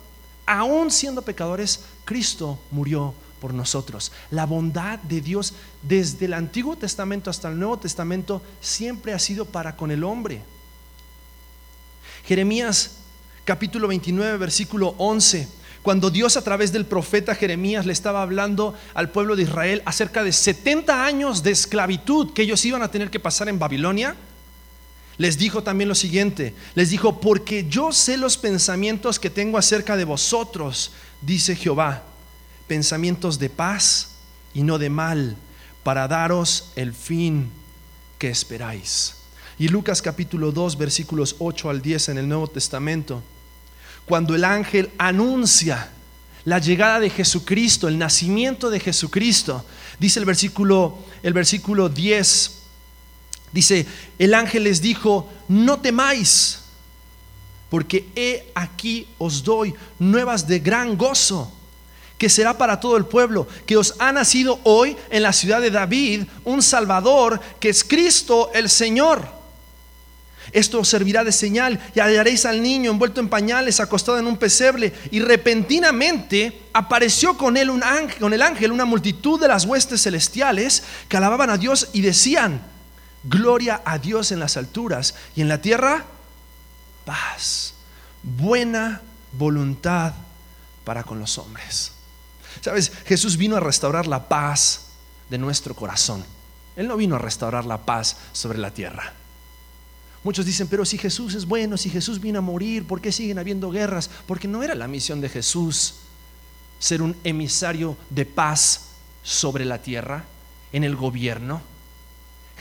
[0.46, 4.12] aún siendo pecadores, Cristo murió por nosotros.
[4.30, 9.46] La bondad de Dios desde el Antiguo Testamento hasta el Nuevo Testamento siempre ha sido
[9.46, 10.42] para con el hombre.
[12.26, 12.98] Jeremías
[13.46, 19.10] capítulo 29, versículo 11 cuando Dios a través del profeta Jeremías le estaba hablando al
[19.10, 23.20] pueblo de Israel acerca de 70 años de esclavitud que ellos iban a tener que
[23.20, 24.16] pasar en Babilonia,
[25.22, 29.96] les dijo también lo siguiente, les dijo, porque yo sé los pensamientos que tengo acerca
[29.96, 32.02] de vosotros, dice Jehová,
[32.68, 34.14] pensamientos de paz
[34.56, 35.38] y no de mal,
[35.84, 37.52] para daros el fin
[38.18, 39.14] que esperáis.
[39.60, 43.22] Y Lucas capítulo 2, versículos 8 al 10 en el Nuevo Testamento,
[44.08, 45.92] cuando el ángel anuncia
[46.46, 49.64] la llegada de Jesucristo, el nacimiento de Jesucristo,
[50.00, 52.61] dice el versículo, el versículo 10,
[53.52, 53.86] dice,
[54.20, 56.60] el ángel les dijo, no temáis,
[57.70, 61.52] porque he aquí os doy nuevas de gran gozo
[62.18, 65.72] que será para todo el pueblo, que os ha nacido hoy en la ciudad de
[65.72, 69.28] David un Salvador, que es Cristo el Señor.
[70.52, 74.38] Esto os servirá de señal y hallaréis al niño envuelto en pañales, acostado en un
[74.38, 79.66] pesebre, y repentinamente apareció con él un ángel, con el ángel una multitud de las
[79.66, 82.62] huestes celestiales que alababan a Dios y decían:
[83.24, 86.06] Gloria a Dios en las alturas y en la tierra
[87.06, 87.74] paz,
[88.24, 89.02] buena
[89.34, 90.14] voluntad
[90.84, 91.92] para con los hombres.
[92.62, 94.88] Sabes, Jesús vino a restaurar la paz
[95.30, 96.24] de nuestro corazón.
[96.76, 99.14] Él no vino a restaurar la paz sobre la tierra.
[100.24, 103.40] Muchos dicen, pero si Jesús es bueno, si Jesús vino a morir, ¿por qué siguen
[103.40, 104.10] habiendo guerras?
[104.28, 105.96] Porque no era la misión de Jesús
[106.80, 108.90] ser un emisario de paz
[109.24, 110.26] sobre la tierra,
[110.74, 111.62] en el gobierno.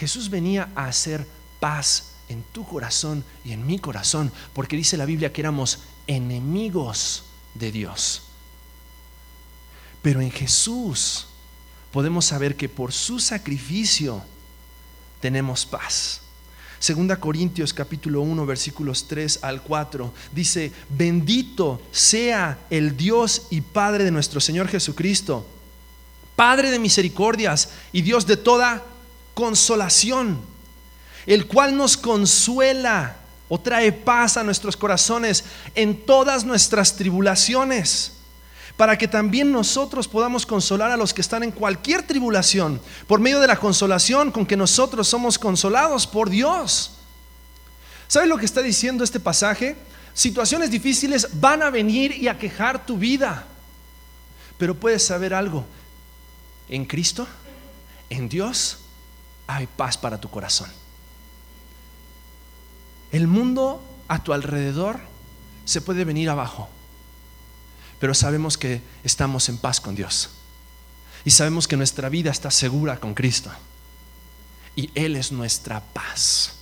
[0.00, 1.26] Jesús venía a hacer
[1.60, 7.24] paz en tu corazón y en mi corazón, porque dice la Biblia que éramos enemigos
[7.52, 8.22] de Dios.
[10.00, 11.26] Pero en Jesús
[11.92, 14.22] podemos saber que por su sacrificio
[15.20, 16.22] tenemos paz.
[16.78, 24.04] Segunda Corintios capítulo 1 versículos 3 al 4 dice, bendito sea el Dios y Padre
[24.04, 25.46] de nuestro Señor Jesucristo,
[26.36, 28.82] Padre de misericordias y Dios de toda
[29.40, 30.38] consolación,
[31.24, 33.16] el cual nos consuela
[33.48, 38.12] o trae paz a nuestros corazones en todas nuestras tribulaciones
[38.76, 43.40] para que también nosotros podamos consolar a los que están en cualquier tribulación, por medio
[43.40, 46.92] de la consolación con que nosotros somos consolados por Dios.
[48.08, 49.76] ¿Sabes lo que está diciendo este pasaje?
[50.12, 53.46] Situaciones difíciles van a venir y a quejar tu vida,
[54.58, 55.64] pero puedes saber algo,
[56.68, 57.26] en Cristo,
[58.10, 58.78] en Dios,
[59.56, 60.70] hay paz para tu corazón.
[63.12, 65.00] El mundo a tu alrededor
[65.64, 66.68] se puede venir abajo
[68.00, 70.30] pero sabemos que estamos en paz con Dios.
[71.24, 73.50] Y sabemos que nuestra vida está segura con Cristo.
[74.74, 76.54] Y Él es nuestra paz.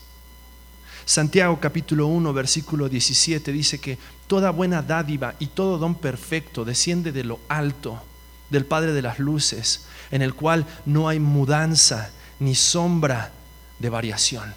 [1.07, 7.13] Santiago capítulo 1 versículo 17 dice que toda buena dádiva y todo don perfecto desciende
[7.13, 8.03] de lo alto,
[8.51, 13.33] del Padre de las Luces, en el cual no hay mudanza ni sombra
[13.79, 14.55] de variación.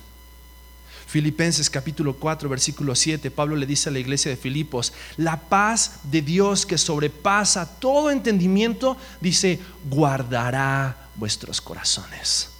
[1.12, 6.00] Filipenses capítulo 4, versículo 7, Pablo le dice a la iglesia de Filipos, la paz
[6.04, 12.52] de Dios que sobrepasa todo entendimiento, dice, guardará vuestros corazones.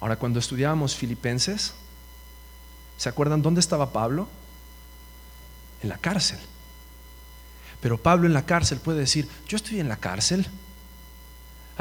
[0.00, 1.74] Ahora, cuando estudiábamos Filipenses,
[2.96, 4.28] ¿se acuerdan dónde estaba Pablo?
[5.80, 6.40] En la cárcel.
[7.80, 10.48] Pero Pablo en la cárcel puede decir, yo estoy en la cárcel,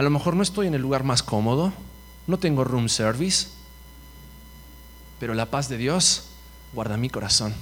[0.02, 1.72] a lo mejor no estoy en el lugar más cómodo,
[2.26, 3.50] no tengo room service,
[5.20, 6.24] pero la paz de Dios
[6.74, 7.54] guarda mi corazón.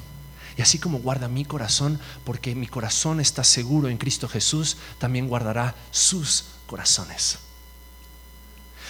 [0.56, 5.28] Y así como guarda mi corazón, porque mi corazón está seguro en Cristo Jesús, también
[5.28, 7.40] guardará sus corazones.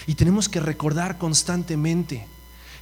[0.06, 2.28] Y tenemos que recordar constantemente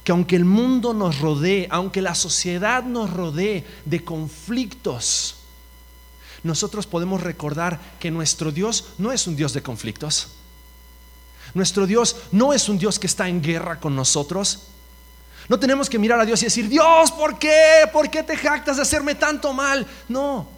[0.04, 5.36] que aunque el mundo nos rodee, aunque la sociedad nos rodee de conflictos,
[6.42, 10.34] nosotros podemos recordar que nuestro Dios no es un Dios de conflictos.
[11.54, 14.68] Nuestro Dios no es un Dios que está en guerra con nosotros.
[15.48, 17.88] No tenemos que mirar a Dios y decir, Dios, ¿por qué?
[17.92, 19.86] ¿Por qué te jactas de hacerme tanto mal?
[20.08, 20.48] No.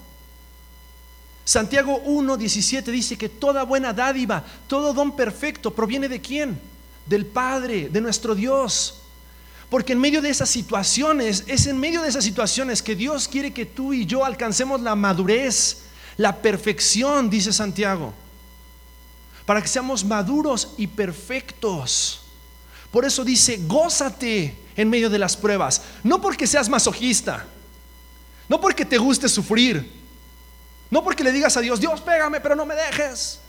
[1.45, 6.61] Santiago 1.17 dice que toda buena dádiva, todo don perfecto proviene de quién?
[7.07, 9.01] Del Padre, de nuestro Dios.
[9.69, 13.53] Porque en medio de esas situaciones, es en medio de esas situaciones que Dios quiere
[13.53, 15.83] que tú y yo alcancemos la madurez,
[16.17, 18.13] la perfección, dice Santiago.
[19.51, 22.21] Para que seamos maduros y perfectos.
[22.93, 25.83] Por eso dice, gózate en medio de las pruebas.
[26.05, 27.45] No porque seas masoquista,
[28.49, 29.93] no porque te guste sufrir,
[30.89, 33.41] no porque le digas a Dios, Dios pégame, pero no me dejes,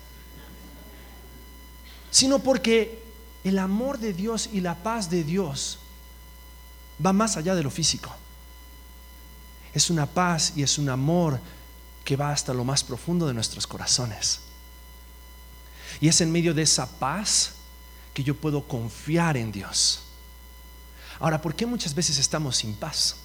[2.09, 3.03] sino porque
[3.43, 5.77] el amor de Dios y la paz de Dios
[7.05, 8.11] va más allá de lo físico.
[9.71, 11.39] Es una paz y es un amor
[12.03, 14.39] que va hasta lo más profundo de nuestros corazones.
[16.01, 17.53] Y es en medio de esa paz
[18.13, 20.01] que yo puedo confiar en Dios.
[21.19, 23.15] Ahora, ¿por qué muchas veces estamos sin paz?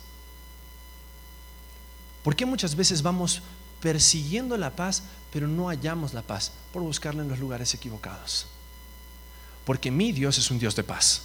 [2.23, 3.43] ¿Por qué muchas veces vamos
[3.81, 8.47] persiguiendo la paz, pero no hallamos la paz por buscarla en los lugares equivocados?
[9.65, 11.23] Porque mi Dios es un Dios de paz.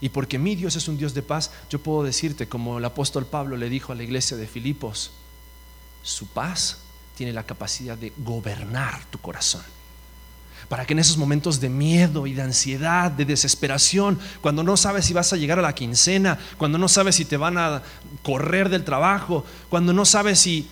[0.00, 3.26] Y porque mi Dios es un Dios de paz, yo puedo decirte, como el apóstol
[3.26, 5.10] Pablo le dijo a la iglesia de Filipos,
[6.02, 6.78] su paz
[7.16, 9.62] tiene la capacidad de gobernar tu corazón.
[10.68, 15.04] Para que en esos momentos de miedo y de ansiedad, de desesperación, cuando no sabes
[15.04, 17.82] si vas a llegar a la quincena, cuando no sabes si te van a
[18.22, 20.68] correr del trabajo, cuando no sabes si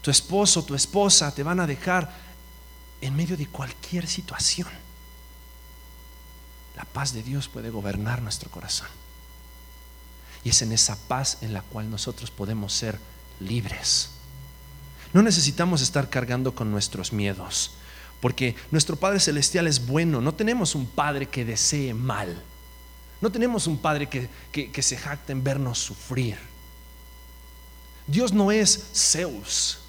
[0.00, 2.10] tu esposo, tu esposa te van a dejar
[3.00, 4.68] en medio de cualquier situación,
[6.76, 8.88] la paz de Dios puede gobernar nuestro corazón.
[10.44, 12.98] Y es en esa paz en la cual nosotros podemos ser
[13.40, 14.10] libres.
[15.12, 17.72] No necesitamos estar cargando con nuestros miedos,
[18.20, 22.42] porque nuestro Padre Celestial es bueno, no tenemos un Padre que desee mal,
[23.20, 26.36] no tenemos un Padre que, que, se jacte en vernos sufrir.
[28.06, 29.80] Dios no es Zeus,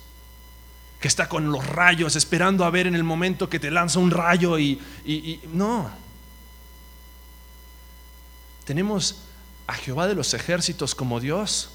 [0.99, 4.11] que está con los rayos esperando a ver en el momento que te lanza un
[4.11, 5.89] rayo y, y no.
[8.65, 9.21] Tenemos
[9.65, 11.69] a Jehová de los ejércitos como Dios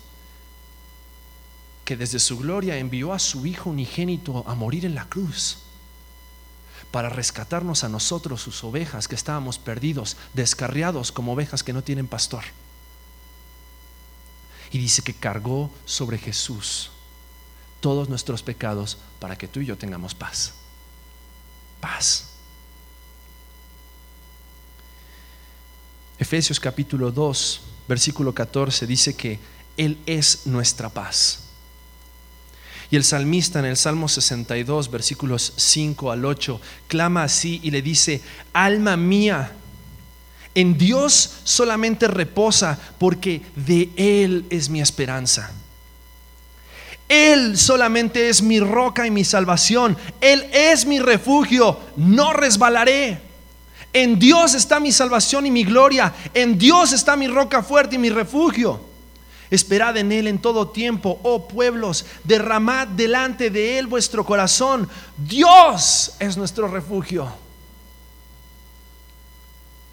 [1.85, 5.63] que desde su gloria envió a su Hijo unigénito a morir en la cruz
[6.94, 12.07] para rescatarnos a nosotros, sus ovejas, que estábamos perdidos, descarriados como ovejas que no tienen
[12.07, 12.44] pastor.
[14.70, 16.92] Y dice que cargó sobre Jesús
[17.80, 20.54] todos nuestros pecados para que tú y yo tengamos paz.
[21.80, 22.28] Paz.
[26.16, 29.40] Efesios capítulo 2, versículo 14 dice que
[29.76, 31.43] Él es nuestra paz.
[32.94, 37.83] Y el salmista en el Salmo 62, versículos 5 al 8, clama así y le
[37.83, 38.20] dice,
[38.52, 39.50] alma mía,
[40.54, 45.50] en Dios solamente reposa porque de Él es mi esperanza.
[47.09, 49.96] Él solamente es mi roca y mi salvación.
[50.20, 51.80] Él es mi refugio.
[51.96, 53.18] No resbalaré.
[53.92, 56.14] En Dios está mi salvación y mi gloria.
[56.33, 58.93] En Dios está mi roca fuerte y mi refugio.
[59.55, 64.88] Esperad en Él en todo tiempo, oh pueblos, derramad delante de Él vuestro corazón.
[65.17, 67.33] Dios es nuestro refugio.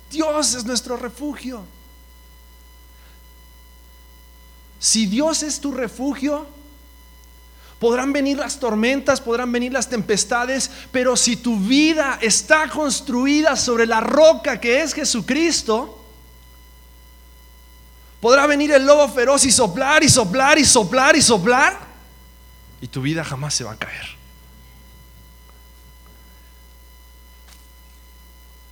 [0.10, 1.64] Dios es nuestro refugio.
[4.80, 6.48] Si Dios es tu refugio,
[7.80, 13.86] podrán venir las tormentas, podrán venir las tempestades, pero si tu vida está construida sobre
[13.86, 16.01] la roca que es Jesucristo,
[18.22, 21.80] Podrá venir el lobo feroz y soplar y soplar y soplar y soplar.
[22.80, 24.06] Y tu vida jamás se va a caer.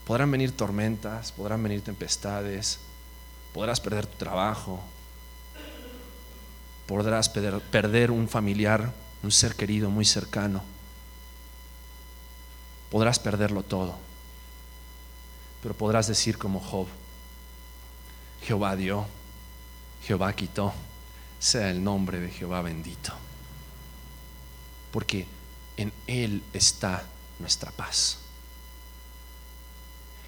[0.05, 2.79] Podrán venir tormentas, podrán venir tempestades,
[3.53, 4.79] podrás perder tu trabajo,
[6.88, 10.63] podrás perder un familiar, un ser querido muy cercano.
[12.89, 13.95] Podrás perderlo todo,
[15.62, 16.88] pero podrás decir como Job,
[18.41, 19.05] Jehová dio,
[20.10, 20.74] Jehová quitó,
[21.38, 23.13] sea el nombre de Jehová bendito.
[24.91, 25.28] Porque
[25.78, 27.04] en Él está
[27.38, 28.17] nuestra paz.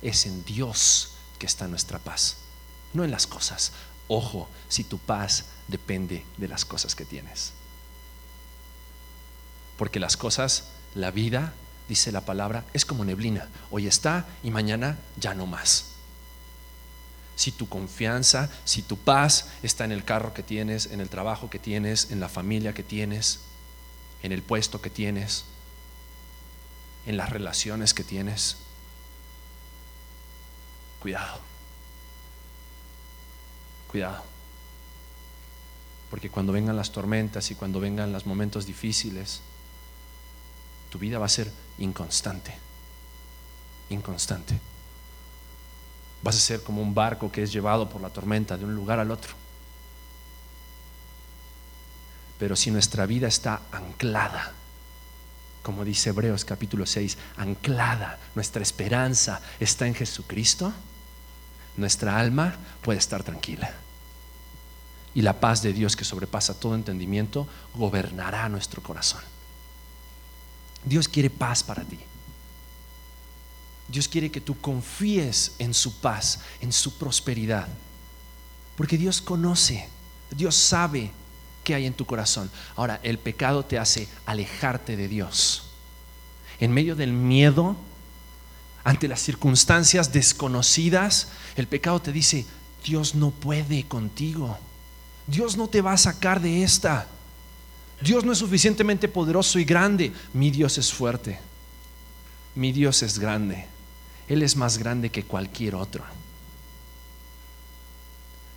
[0.03, 2.37] Es en Dios que está nuestra paz,
[2.93, 3.71] no en las cosas.
[4.07, 7.51] Ojo, si tu paz depende de las cosas que tienes.
[9.77, 11.55] Porque las cosas, la vida,
[11.89, 13.49] dice la palabra, es como neblina.
[13.71, 15.90] Hoy está y mañana ya no más
[17.41, 21.49] si tu confianza, si tu paz está en el carro que tienes, en el trabajo
[21.49, 23.39] que tienes, en la familia que tienes,
[24.21, 25.45] en el puesto que tienes,
[27.07, 28.57] en las relaciones que tienes.
[30.99, 31.39] Cuidado.
[33.89, 34.23] Cuidado.
[36.11, 39.41] Porque cuando vengan las tormentas y cuando vengan los momentos difíciles,
[40.91, 42.53] tu vida va a ser inconstante.
[43.89, 44.59] Inconstante
[46.23, 48.99] vas a ser como un barco que es llevado por la tormenta de un lugar
[48.99, 49.33] al otro.
[52.37, 54.53] Pero si nuestra vida está anclada,
[55.61, 60.73] como dice Hebreos capítulo 6, anclada, nuestra esperanza está en Jesucristo,
[61.77, 63.71] nuestra alma puede estar tranquila.
[65.13, 69.21] Y la paz de Dios que sobrepasa todo entendimiento gobernará nuestro corazón.
[70.83, 71.99] Dios quiere paz para ti.
[73.87, 77.67] Dios quiere que tú confíes en su paz, en su prosperidad.
[78.75, 79.87] Porque Dios conoce,
[80.35, 81.11] Dios sabe
[81.63, 82.49] qué hay en tu corazón.
[82.75, 85.63] Ahora, el pecado te hace alejarte de Dios.
[86.59, 87.75] En medio del miedo,
[88.83, 92.45] ante las circunstancias desconocidas, el pecado te dice,
[92.83, 94.57] Dios no puede contigo.
[95.27, 97.07] Dios no te va a sacar de esta.
[98.01, 100.11] Dios no es suficientemente poderoso y grande.
[100.33, 101.39] Mi Dios es fuerte.
[102.55, 103.67] Mi Dios es grande.
[104.27, 106.03] Él es más grande que cualquier otro.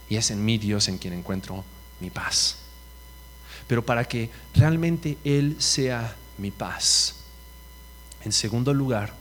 [0.09, 1.65] Y es en mí, Dios, en quien encuentro
[2.01, 2.59] mi paz.
[3.67, 7.17] Pero para que realmente Él sea mi paz.
[8.25, 9.15] En segundo lugar,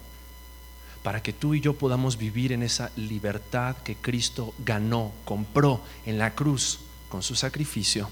[1.03, 6.17] para que tú y yo podamos vivir en esa libertad que Cristo ganó, compró en
[6.17, 6.79] la cruz
[7.09, 8.09] con su sacrificio,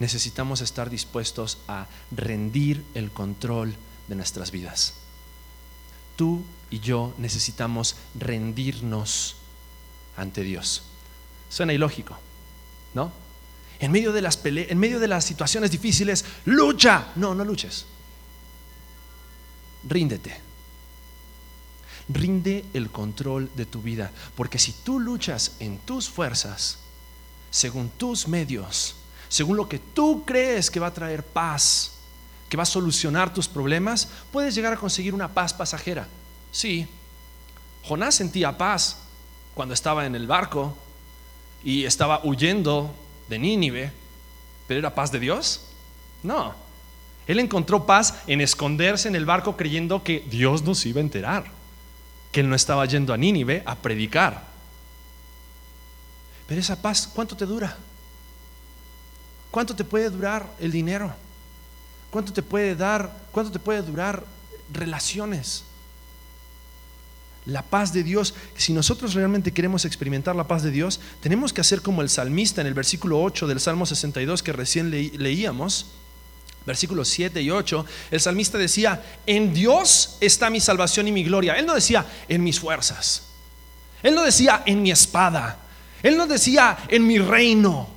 [0.00, 3.74] necesitamos estar dispuestos a rendir el control
[4.08, 4.94] de nuestras vidas.
[6.16, 9.36] Tú y yo necesitamos rendirnos
[10.16, 10.82] ante Dios.
[11.48, 12.18] Suena ilógico,
[12.94, 13.12] ¿no?
[13.78, 17.12] En medio de las en medio de las situaciones difíciles, lucha.
[17.16, 17.86] No, no luches.
[19.88, 20.40] Ríndete.
[22.08, 26.78] Rinde el control de tu vida, porque si tú luchas en tus fuerzas,
[27.50, 28.94] según tus medios,
[29.28, 31.92] según lo que tú crees que va a traer paz,
[32.48, 36.06] que va a solucionar tus problemas, puedes llegar a conseguir una paz pasajera.
[36.56, 36.88] Sí,
[37.84, 38.96] Jonás sentía paz
[39.54, 40.74] cuando estaba en el barco
[41.62, 42.94] y estaba huyendo
[43.28, 43.92] de Nínive,
[44.66, 45.66] pero ¿era paz de Dios?
[46.22, 46.54] No.
[47.26, 51.44] Él encontró paz en esconderse en el barco creyendo que Dios nos iba a enterar,
[52.32, 54.42] que él no estaba yendo a Nínive a predicar.
[56.46, 57.76] Pero esa paz, ¿cuánto te dura?
[59.50, 61.12] ¿Cuánto te puede durar el dinero?
[62.10, 63.14] ¿Cuánto te puede dar?
[63.30, 64.24] ¿Cuánto te puede durar
[64.72, 65.65] relaciones?
[67.46, 71.60] La paz de Dios, si nosotros realmente queremos experimentar la paz de Dios, tenemos que
[71.60, 75.86] hacer como el salmista en el versículo 8 del Salmo 62 que recién leíamos,
[76.66, 81.54] versículos 7 y 8, el salmista decía, en Dios está mi salvación y mi gloria.
[81.54, 83.22] Él no decía, en mis fuerzas.
[84.02, 85.58] Él no decía, en mi espada.
[86.02, 87.88] Él no decía, en mi reino.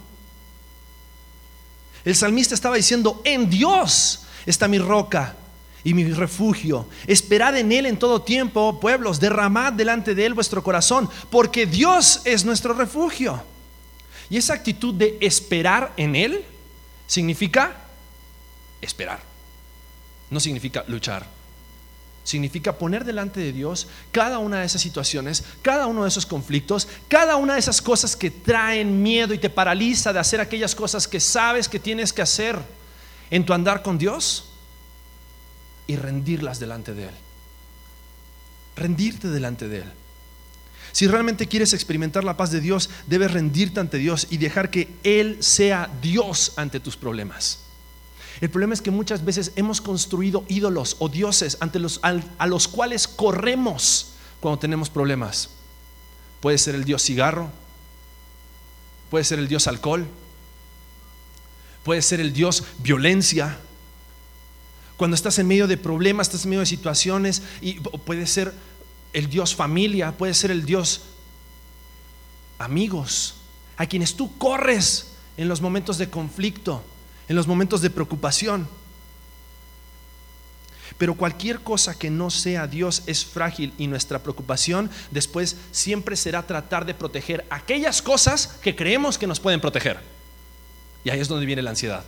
[2.05, 5.35] El salmista estaba diciendo, en Dios está mi roca
[5.83, 6.87] y mi refugio.
[7.07, 12.21] Esperad en Él en todo tiempo, pueblos, derramad delante de Él vuestro corazón, porque Dios
[12.25, 13.41] es nuestro refugio.
[14.29, 16.43] Y esa actitud de esperar en Él
[17.07, 17.75] significa
[18.81, 19.19] esperar,
[20.29, 21.39] no significa luchar.
[22.21, 26.87] Significa poner delante de Dios cada una de esas situaciones, cada uno de esos conflictos,
[27.07, 31.07] cada una de esas cosas que traen miedo y te paraliza de hacer aquellas cosas
[31.07, 32.59] que sabes que tienes que hacer
[33.31, 34.48] en tu andar con Dios
[35.89, 37.15] y rendirlas delante de Él.
[38.75, 39.91] Rendirte delante de Él.
[40.91, 44.87] Si realmente quieres experimentar la paz de Dios, debes rendirte ante Dios y dejar que
[45.03, 47.61] Él sea Dios ante tus problemas.
[48.39, 52.67] El problema es que muchas veces hemos construido ídolos o dioses ante los, a los
[52.67, 55.49] cuales corremos cuando tenemos problemas.
[56.39, 57.49] Puede ser el dios cigarro,
[59.09, 60.05] puede ser el dios alcohol,
[61.83, 63.57] puede ser el dios violencia,
[64.99, 68.53] cuando estás en medio de problemas, estás en medio de situaciones, y puede ser
[69.13, 71.03] el Dios familia, puede ser el Dios
[72.57, 73.35] amigos,
[73.77, 76.83] a quienes tú corres en los momentos de conflicto,
[77.29, 78.67] en los momentos de preocupación.
[80.97, 86.45] Pero cualquier cosa que no sea Dios es frágil y nuestra preocupación después siempre será
[86.45, 90.01] tratar de proteger aquellas cosas que creemos que nos pueden proteger.
[91.05, 92.03] Y ahí es donde viene la ansiedad.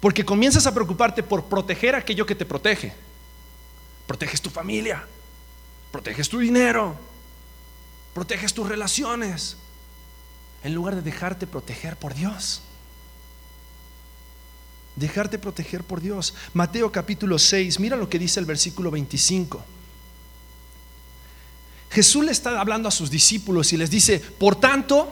[0.00, 2.92] Porque comienzas a preocuparte por proteger aquello que te protege.
[4.06, 5.04] Proteges tu familia,
[5.90, 6.96] proteges tu dinero,
[8.14, 9.56] proteges tus relaciones,
[10.62, 12.62] en lugar de dejarte proteger por Dios.
[14.96, 16.34] Dejarte proteger por Dios.
[16.54, 19.62] Mateo capítulo 6, mira lo que dice el versículo 25.
[21.90, 25.10] Jesús le está hablando a sus discípulos y les dice, por tanto,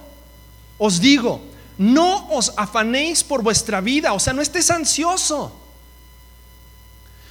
[0.78, 1.40] os digo,
[1.78, 5.52] no os afanéis por vuestra vida, o sea, no estés ansioso.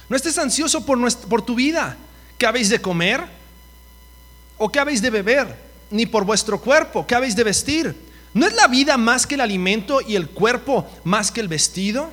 [0.08, 1.96] No estés ansioso por, tu vida.
[2.38, 3.24] ¿Qué habéis de comer?
[4.56, 5.66] ¿O qué habéis de beber?
[5.90, 7.94] Ni por vuestro cuerpo, ¿qué habéis de vestir?
[8.34, 12.10] ¿No es la vida más que el alimento y el cuerpo más que el vestido?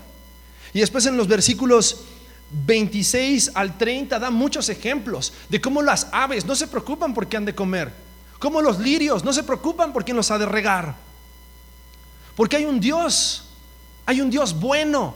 [0.73, 2.01] Y después en los versículos
[2.65, 7.37] 26 al 30 da muchos ejemplos de cómo las aves no se preocupan por qué
[7.37, 7.91] han de comer,
[8.39, 10.95] cómo los lirios no se preocupan por quién los ha de regar.
[12.35, 13.43] Porque hay un Dios,
[14.05, 15.15] hay un Dios bueno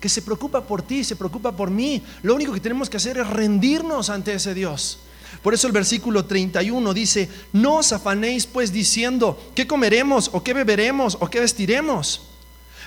[0.00, 2.02] que se preocupa por ti, se preocupa por mí.
[2.22, 4.98] Lo único que tenemos que hacer es rendirnos ante ese Dios.
[5.42, 10.54] Por eso el versículo 31 dice, no os afanéis pues diciendo, ¿qué comeremos o qué
[10.54, 12.22] beberemos o qué vestiremos?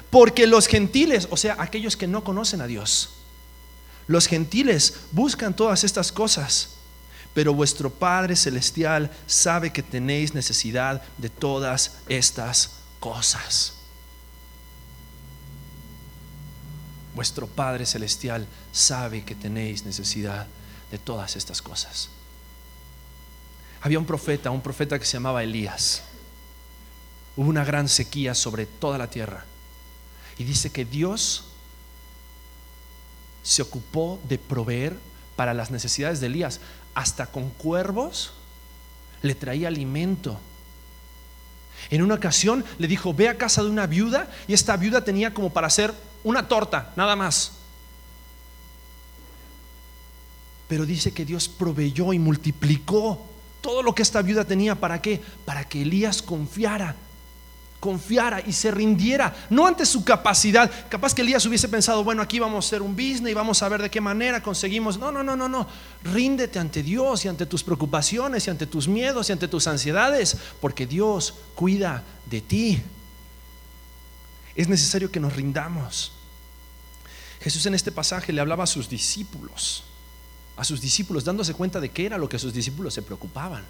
[0.10, 3.12] Porque los gentiles, o sea, aquellos que no conocen a Dios,
[4.08, 6.70] los gentiles buscan todas estas cosas,
[7.34, 13.76] pero vuestro Padre Celestial sabe que tenéis necesidad de todas estas cosas.
[17.16, 20.48] Vuestro Padre Celestial sabe que tenéis necesidad
[20.92, 22.10] de todas estas cosas.
[23.82, 26.04] Había un profeta, un profeta que se llamaba Elías.
[27.36, 29.46] hubo una gran sequía sobre toda la tierra.
[30.38, 31.46] Y dice que Dios
[33.44, 34.98] se ocupó de proveer
[35.36, 36.60] para las necesidades de Elías.
[36.94, 38.34] Hasta con cuervos
[39.22, 40.40] le traía alimento.
[41.90, 45.34] En una ocasión le dijo, ve a casa de una viuda y esta viuda tenía
[45.34, 47.54] como para hacer una torta, nada más.
[50.68, 53.26] Pero dice que Dios proveyó y multiplicó
[53.62, 54.76] todo lo que esta viuda tenía.
[54.76, 55.22] ¿Para qué?
[55.46, 56.96] Para que Elías confiara
[57.80, 60.70] confiara y se rindiera, no ante su capacidad.
[60.90, 63.70] Capaz que Elías hubiese pensado, bueno, aquí vamos a hacer un business y vamos a
[63.70, 64.98] ver de qué manera conseguimos.
[65.00, 65.68] No, no, no, no, no.
[66.04, 70.38] Ríndete ante Dios y ante tus preocupaciones y ante tus miedos y ante tus ansiedades,
[70.60, 72.82] porque Dios cuida de ti.
[74.56, 76.12] Es necesario que nos rindamos.
[77.42, 79.84] Jesús en este pasaje le hablaba a sus discípulos,
[80.58, 83.64] a sus discípulos, dándose cuenta de qué era lo que sus discípulos se preocupaban.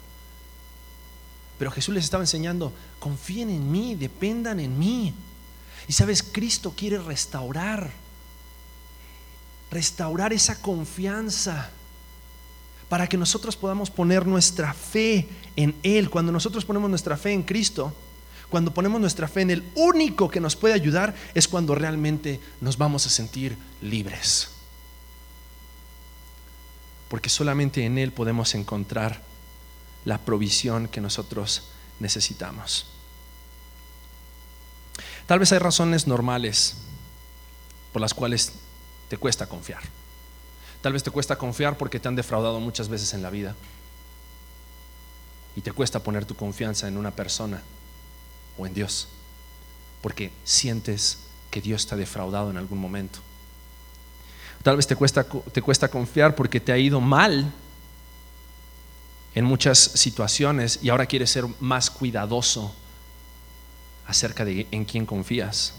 [1.60, 5.12] Pero Jesús les estaba enseñando, confíen en mí, dependan en mí.
[5.86, 7.90] Y sabes, Cristo quiere restaurar,
[9.70, 11.68] restaurar esa confianza
[12.88, 16.08] para que nosotros podamos poner nuestra fe en Él.
[16.08, 17.92] Cuando nosotros ponemos nuestra fe en Cristo,
[18.48, 22.78] cuando ponemos nuestra fe en el único que nos puede ayudar, es cuando realmente nos
[22.78, 24.48] vamos a sentir libres.
[27.10, 29.28] Porque solamente en Él podemos encontrar
[30.04, 31.64] la provisión que nosotros
[31.98, 32.86] necesitamos.
[35.26, 36.76] Tal vez hay razones normales
[37.92, 38.52] por las cuales
[39.08, 39.82] te cuesta confiar.
[40.82, 43.54] Tal vez te cuesta confiar porque te han defraudado muchas veces en la vida.
[45.56, 47.62] Y te cuesta poner tu confianza en una persona
[48.56, 49.08] o en Dios.
[50.00, 51.18] Porque sientes
[51.50, 53.18] que Dios te defraudado en algún momento.
[54.62, 57.52] Tal vez te cuesta, te cuesta confiar porque te ha ido mal
[59.34, 62.74] en muchas situaciones y ahora quieres ser más cuidadoso
[64.06, 65.74] acerca de en quién confías.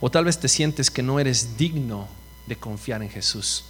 [0.00, 2.08] O tal vez te sientes que no eres digno
[2.46, 3.64] de confiar en Jesús.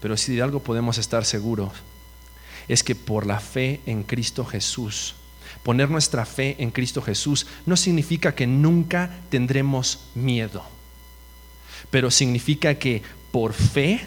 [0.00, 1.72] Pero si de algo podemos estar seguros,
[2.68, 5.14] es que por la fe en Cristo Jesús,
[5.62, 10.64] poner nuestra fe en Cristo Jesús no significa que nunca tendremos miedo,
[11.90, 14.06] pero significa que por fe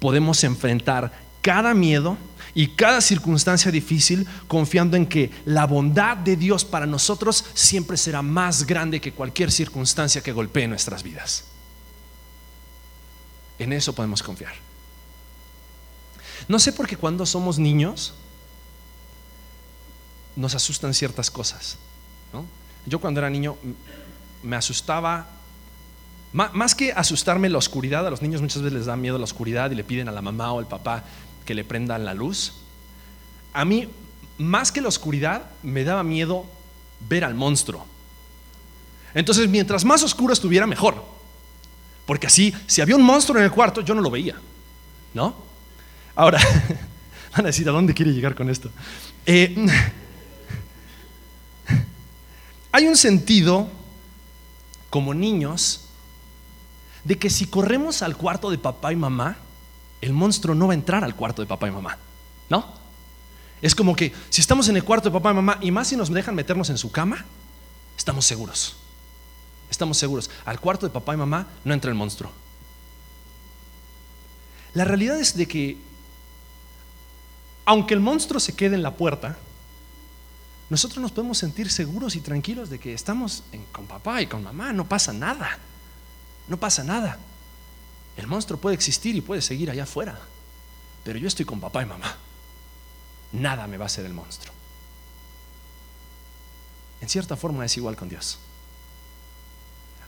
[0.00, 2.16] podemos enfrentar cada miedo
[2.54, 8.22] y cada circunstancia difícil confiando en que la bondad de Dios para nosotros siempre será
[8.22, 11.44] más grande que cualquier circunstancia que golpee nuestras vidas.
[13.58, 14.54] En eso podemos confiar.
[16.46, 18.14] No sé por qué cuando somos niños
[20.36, 21.76] nos asustan ciertas cosas.
[22.86, 23.56] Yo cuando era niño
[24.42, 25.26] me asustaba,
[26.32, 29.70] más que asustarme la oscuridad, a los niños muchas veces les da miedo la oscuridad
[29.70, 31.04] y le piden a la mamá o al papá
[31.48, 32.52] que le prendan la luz.
[33.54, 33.88] A mí,
[34.36, 36.44] más que la oscuridad, me daba miedo
[37.08, 37.86] ver al monstruo.
[39.14, 41.02] Entonces, mientras más oscuro estuviera, mejor.
[42.04, 44.36] Porque así, si había un monstruo en el cuarto, yo no lo veía.
[45.14, 45.34] ¿No?
[46.14, 46.38] Ahora,
[47.32, 48.70] van a decir, ¿a dónde quiere llegar con esto?
[49.24, 49.56] Eh,
[52.72, 53.70] hay un sentido,
[54.90, 55.86] como niños,
[57.04, 59.38] de que si corremos al cuarto de papá y mamá,
[60.00, 61.98] el monstruo no va a entrar al cuarto de papá y mamá,
[62.48, 62.78] ¿no?
[63.60, 65.96] Es como que si estamos en el cuarto de papá y mamá, y más si
[65.96, 67.24] nos dejan meternos en su cama,
[67.96, 68.76] estamos seguros.
[69.70, 70.30] Estamos seguros.
[70.44, 72.30] Al cuarto de papá y mamá no entra el monstruo.
[74.74, 75.76] La realidad es de que,
[77.64, 79.36] aunque el monstruo se quede en la puerta,
[80.70, 83.42] nosotros nos podemos sentir seguros y tranquilos de que estamos
[83.72, 85.58] con papá y con mamá, no pasa nada.
[86.46, 87.18] No pasa nada.
[88.18, 90.18] El monstruo puede existir y puede seguir allá afuera,
[91.04, 92.16] pero yo estoy con papá y mamá.
[93.30, 94.52] Nada me va a hacer el monstruo.
[97.00, 98.40] En cierta forma es igual con Dios.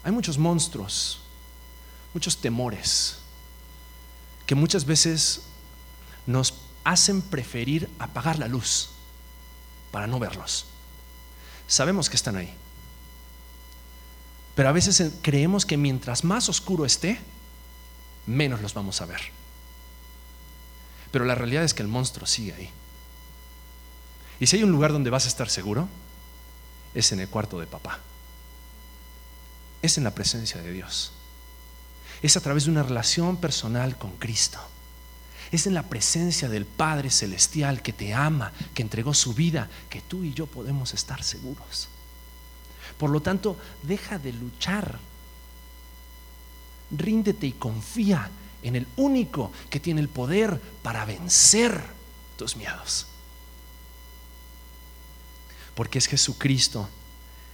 [0.03, 1.21] Hay muchos monstruos,
[2.13, 3.19] muchos temores,
[4.45, 5.43] que muchas veces
[6.27, 8.89] nos hacen preferir apagar la luz
[9.89, 10.65] para no verlos.
[11.65, 12.53] Sabemos que están ahí.
[14.53, 17.21] Pero a veces creemos que mientras más oscuro esté,
[18.31, 19.21] menos los vamos a ver.
[21.11, 22.69] Pero la realidad es que el monstruo sigue ahí.
[24.39, 25.87] Y si hay un lugar donde vas a estar seguro,
[26.95, 27.99] es en el cuarto de papá.
[29.81, 31.11] Es en la presencia de Dios.
[32.21, 34.59] Es a través de una relación personal con Cristo.
[35.51, 40.01] Es en la presencia del Padre Celestial que te ama, que entregó su vida, que
[40.01, 41.89] tú y yo podemos estar seguros.
[42.97, 44.99] Por lo tanto, deja de luchar
[46.97, 48.29] ríndete y confía
[48.63, 51.81] en el único que tiene el poder para vencer
[52.37, 53.07] tus miedos.
[55.75, 56.87] porque es Jesucristo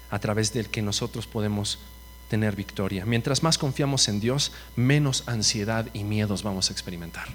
[0.10, 1.80] a través del que nosotros podemos
[2.30, 3.06] tener victoria.
[3.06, 7.28] Mientras más confiamos en Dios, menos ansiedad y miedos vamos a experimentar.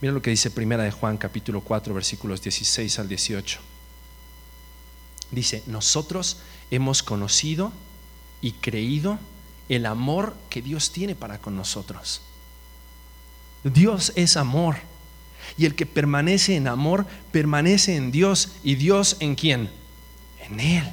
[0.00, 3.60] Mira lo que dice Primera de Juan capítulo 4 versículos 16 al 18.
[5.30, 6.38] Dice, "Nosotros
[6.70, 7.72] hemos conocido
[8.40, 9.18] y creído
[9.74, 12.22] el amor que Dios tiene para con nosotros."
[13.64, 14.76] Dios es amor.
[15.56, 18.52] Y el que permanece en amor, permanece en Dios.
[18.62, 19.70] ¿Y Dios en quién?
[20.40, 20.92] En Él.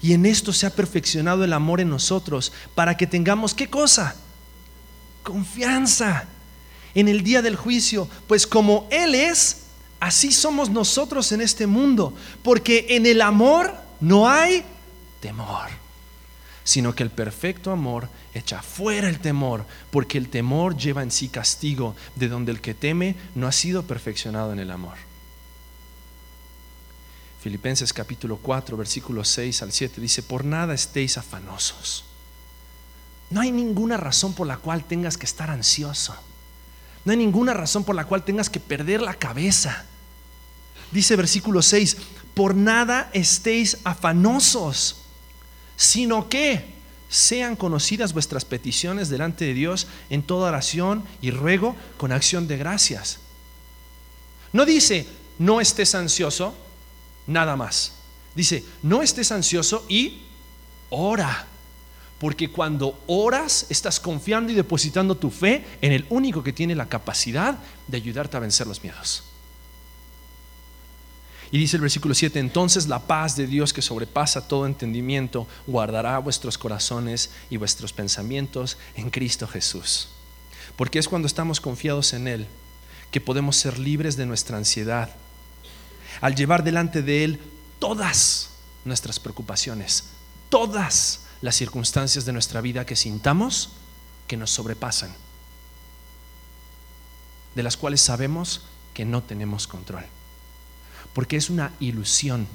[0.00, 4.16] Y en esto se ha perfeccionado el amor en nosotros para que tengamos qué cosa?
[5.22, 6.26] Confianza
[6.94, 8.08] en el día del juicio.
[8.26, 9.62] Pues como Él es,
[10.00, 12.14] así somos nosotros en este mundo.
[12.42, 14.62] Porque en el amor no hay
[15.20, 15.70] temor,
[16.64, 21.28] sino que el perfecto amor echa fuera el temor, porque el temor lleva en sí
[21.28, 24.96] castigo, de donde el que teme no ha sido perfeccionado en el amor.
[27.40, 32.06] Filipenses capítulo 4, versículos 6 al 7 dice, por nada estéis afanosos.
[33.28, 36.16] No hay ninguna razón por la cual tengas que estar ansioso.
[37.04, 39.84] No hay ninguna razón por la cual tengas que perder la cabeza.
[40.90, 41.98] Dice versículo 6,
[42.32, 45.03] por nada estéis afanosos,
[45.76, 46.74] sino que
[47.08, 52.56] sean conocidas vuestras peticiones delante de Dios en toda oración y ruego con acción de
[52.56, 53.20] gracias.
[54.52, 55.06] No dice,
[55.38, 56.54] no estés ansioso,
[57.26, 57.92] nada más.
[58.34, 60.22] Dice, no estés ansioso y
[60.90, 61.46] ora.
[62.18, 66.88] Porque cuando oras, estás confiando y depositando tu fe en el único que tiene la
[66.88, 69.24] capacidad de ayudarte a vencer los miedos.
[71.50, 76.18] Y dice el versículo 7, entonces la paz de Dios que sobrepasa todo entendimiento guardará
[76.18, 80.08] vuestros corazones y vuestros pensamientos en Cristo Jesús.
[80.76, 82.46] Porque es cuando estamos confiados en Él
[83.10, 85.10] que podemos ser libres de nuestra ansiedad,
[86.20, 87.40] al llevar delante de Él
[87.78, 88.50] todas
[88.84, 90.04] nuestras preocupaciones,
[90.48, 93.70] todas las circunstancias de nuestra vida que sintamos
[94.26, 95.14] que nos sobrepasan,
[97.54, 98.62] de las cuales sabemos
[98.94, 100.04] que no tenemos control.
[101.14, 102.46] Porque es una ilusión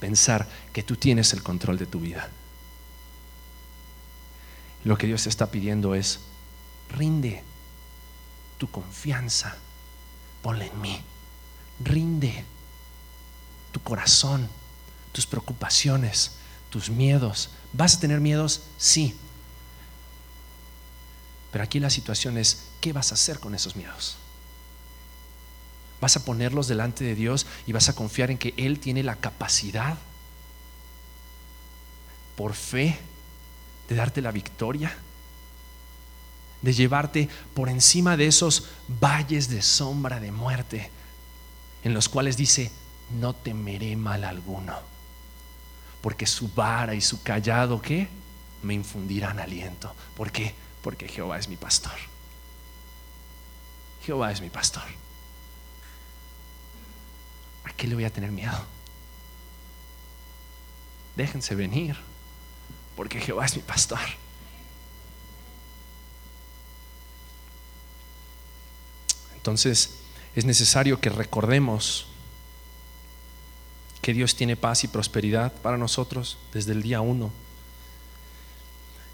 [0.00, 2.28] pensar que tú tienes el control de tu vida.
[4.84, 6.20] Lo que Dios está pidiendo es,
[6.90, 7.42] rinde
[8.58, 9.56] tu confianza,
[10.42, 11.00] ponla en mí,
[11.84, 12.44] rinde
[13.72, 14.48] tu corazón,
[15.12, 16.32] tus preocupaciones,
[16.70, 17.50] tus miedos.
[17.72, 18.62] ¿Vas a tener miedos?
[18.78, 19.16] Sí.
[21.50, 24.16] Pero aquí la situación es, ¿qué vas a hacer con esos miedos?
[26.00, 29.16] Vas a ponerlos delante de Dios y vas a confiar en que Él tiene la
[29.16, 29.96] capacidad,
[32.36, 32.98] por fe,
[33.88, 34.94] de darte la victoria,
[36.60, 40.90] de llevarte por encima de esos valles de sombra de muerte,
[41.82, 42.70] en los cuales dice,
[43.18, 44.74] no temeré mal alguno,
[46.00, 48.08] porque su vara y su callado, ¿qué?
[48.62, 49.94] Me infundirán aliento.
[50.16, 50.54] ¿Por qué?
[50.82, 51.96] Porque Jehová es mi pastor.
[54.04, 54.84] Jehová es mi pastor.
[57.66, 58.56] ¿A qué le voy a tener miedo?
[61.16, 61.96] Déjense venir,
[62.94, 63.98] porque Jehová es mi pastor.
[69.34, 69.98] Entonces
[70.34, 72.06] es necesario que recordemos
[74.00, 77.32] que Dios tiene paz y prosperidad para nosotros desde el día uno.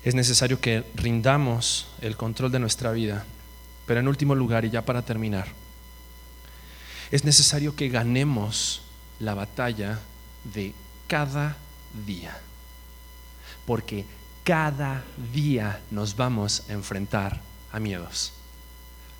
[0.04, 3.24] Es necesario que rindamos el control de nuestra vida.
[3.86, 5.48] Pero en último lugar, y ya para terminar,
[7.12, 8.80] es necesario que ganemos
[9.20, 10.00] la batalla
[10.52, 10.74] de
[11.06, 11.56] cada
[12.06, 12.36] día.
[13.66, 14.06] Porque
[14.42, 17.38] cada día nos vamos a enfrentar
[17.70, 18.32] a miedos.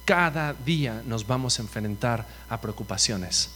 [0.07, 3.51] Cada día nos vamos a enfrentar a preocupaciones.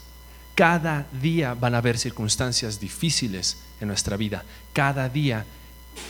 [0.54, 4.44] Cada día van a haber circunstancias difíciles en nuestra vida.
[4.74, 5.46] Cada día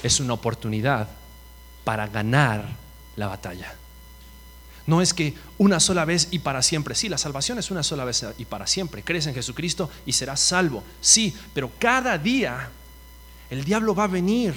[0.03, 1.09] es una oportunidad
[1.85, 2.66] para ganar
[3.14, 3.72] la batalla.
[4.87, 6.95] No es que una sola vez y para siempre.
[6.95, 9.03] Sí, la salvación es una sola vez y para siempre.
[9.03, 10.84] Crees en Jesucristo y serás salvo.
[11.01, 12.70] Sí, pero cada día
[13.51, 14.55] el diablo va a venir.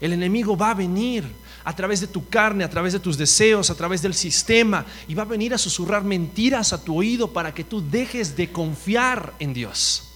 [0.00, 1.24] El enemigo va a venir
[1.64, 4.86] a través de tu carne, a través de tus deseos, a través del sistema.
[5.08, 8.52] Y va a venir a susurrar mentiras a tu oído para que tú dejes de
[8.52, 10.12] confiar en Dios.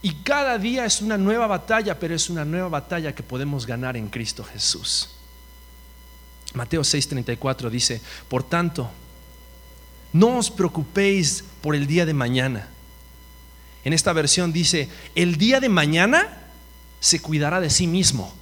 [0.00, 3.96] Y cada día es una nueva batalla, pero es una nueva batalla que podemos ganar
[3.96, 5.10] en Cristo Jesús.
[6.54, 8.90] Mateo 6:34 dice, por tanto,
[10.12, 12.68] no os preocupéis por el día de mañana.
[13.84, 16.28] En esta versión dice, el día de mañana
[17.00, 18.32] se cuidará de sí mismo.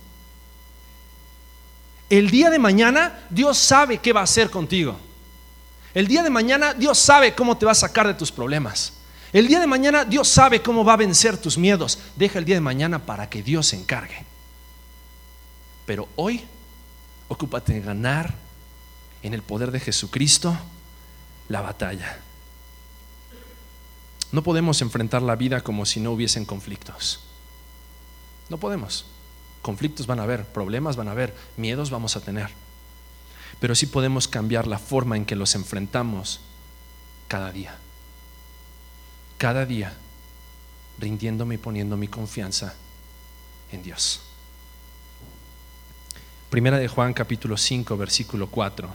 [2.11, 4.99] El día de mañana Dios sabe qué va a hacer contigo.
[5.95, 8.95] El día de mañana Dios sabe cómo te va a sacar de tus problemas.
[9.33, 12.01] El día de mañana Dios sabe cómo va a vencer tus miedos.
[12.17, 14.25] Deja el día de mañana para que Dios se encargue.
[15.87, 16.45] Pero hoy,
[17.31, 18.35] ocúpate de ganar
[19.23, 20.57] en el poder de Jesucristo
[21.49, 22.19] la batalla.
[24.33, 27.21] No podemos enfrentar la vida como si no hubiesen conflictos.
[28.49, 29.07] No podemos.
[29.63, 32.51] Conflictos van a haber, problemas van a haber, miedos vamos a tener.
[33.61, 36.41] Pero sí podemos cambiar la forma en que los enfrentamos
[37.29, 37.77] cada día.
[39.39, 39.93] Cada día
[40.99, 42.75] rindiéndome y poniendo mi confianza
[43.71, 44.30] en Dios.
[46.51, 48.93] Primera de Juan capítulo 5 versículo 4.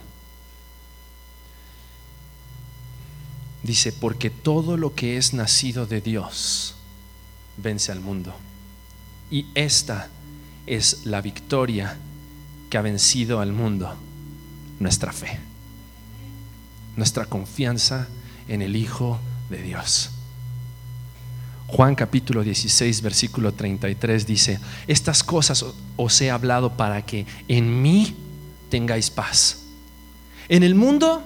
[3.63, 6.75] Dice, porque todo lo que es nacido de Dios
[7.55, 8.35] vence al mundo.
[9.31, 10.09] Y esta
[10.67, 11.97] es la victoria
[12.69, 13.95] que ha vencido al mundo,
[14.79, 15.39] nuestra fe,
[16.97, 18.09] nuestra confianza
[18.49, 20.11] en el Hijo de Dios.
[21.67, 25.65] Juan capítulo 16, versículo 33 dice, estas cosas
[25.97, 28.15] os he hablado para que en mí
[28.69, 29.63] tengáis paz.
[30.47, 31.23] En el mundo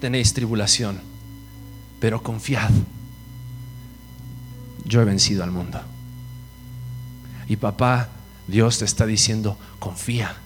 [0.00, 1.00] tenéis tribulación,
[1.98, 2.70] pero confiad,
[4.84, 5.80] yo he vencido al mundo.
[7.48, 8.08] Y papá,
[8.46, 10.36] Dios te está diciendo, confía.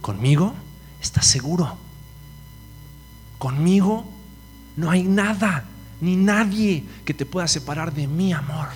[0.00, 0.54] Conmigo
[1.00, 1.76] estás seguro.
[3.38, 4.04] Conmigo
[4.76, 5.64] no hay nada
[6.00, 8.68] ni nadie que te pueda separar de mi amor.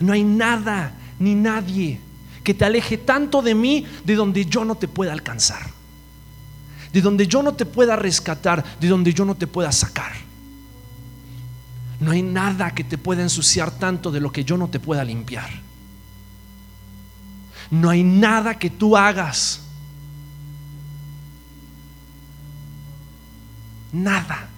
[0.00, 2.00] No hay nada ni nadie
[2.42, 5.62] que te aleje tanto de mí de donde yo no te pueda alcanzar.
[6.92, 10.12] De donde yo no te pueda rescatar, de donde yo no te pueda sacar.
[12.00, 15.04] No hay nada que te pueda ensuciar tanto de lo que yo no te pueda
[15.04, 15.50] limpiar.
[17.70, 19.62] No hay nada que tú hagas.
[23.92, 24.48] Nada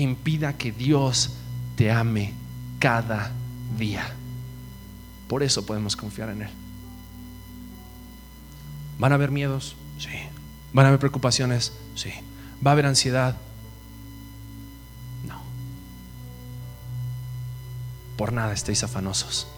[0.00, 1.34] que impida que Dios
[1.76, 2.32] te ame
[2.78, 3.32] cada
[3.76, 4.10] día.
[5.28, 6.48] Por eso podemos confiar en Él.
[8.98, 9.76] ¿Van a haber miedos?
[9.98, 10.08] Sí.
[10.72, 11.74] ¿Van a haber preocupaciones?
[11.96, 12.12] Sí.
[12.66, 13.36] ¿Va a haber ansiedad?
[15.28, 15.42] No.
[18.16, 19.48] Por nada estéis afanosos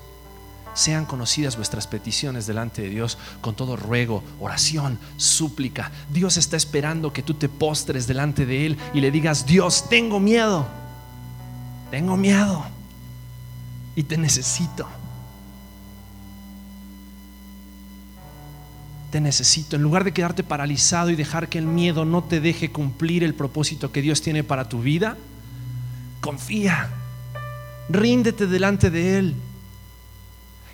[0.74, 5.90] sean conocidas vuestras peticiones delante de Dios con todo ruego, oración, súplica.
[6.10, 10.20] Dios está esperando que tú te postres delante de Él y le digas, Dios, tengo
[10.20, 10.66] miedo,
[11.90, 12.64] tengo miedo
[13.94, 14.86] y te necesito.
[19.10, 19.76] Te necesito.
[19.76, 23.34] En lugar de quedarte paralizado y dejar que el miedo no te deje cumplir el
[23.34, 25.18] propósito que Dios tiene para tu vida,
[26.22, 26.88] confía.
[27.90, 29.34] Ríndete delante de Él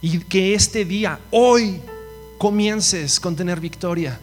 [0.01, 1.81] y que este día, hoy,
[2.39, 4.19] comiences con tener victoria.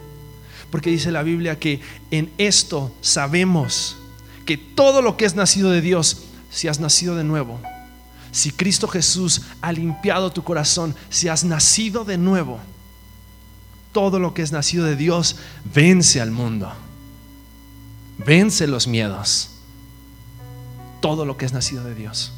[0.70, 3.96] Porque dice la Biblia que en esto sabemos
[4.44, 7.60] que todo lo que es nacido de Dios, si has nacido de nuevo,
[8.32, 12.58] si Cristo Jesús ha limpiado tu corazón, si has nacido de nuevo,
[13.92, 16.72] todo lo que es nacido de Dios vence al mundo,
[18.18, 19.50] vence los miedos,
[21.00, 22.32] todo lo que es nacido de Dios.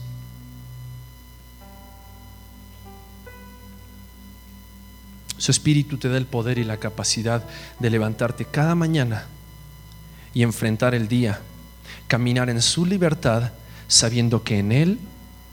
[5.38, 7.44] Su espíritu te da el poder y la capacidad
[7.78, 9.26] de levantarte cada mañana
[10.34, 11.40] y enfrentar el día,
[12.08, 13.52] caminar en su libertad
[13.86, 14.98] sabiendo que en Él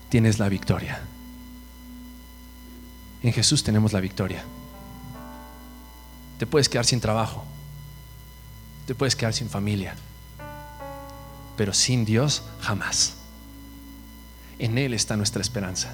[0.10, 1.00] tienes la victoria.
[3.22, 4.44] En Jesús tenemos la victoria.
[6.40, 7.46] Te puedes quedar sin trabajo,
[8.88, 9.96] te puedes quedar sin familia,
[11.56, 13.16] pero sin Dios jamás.
[14.58, 15.94] En Él está nuestra esperanza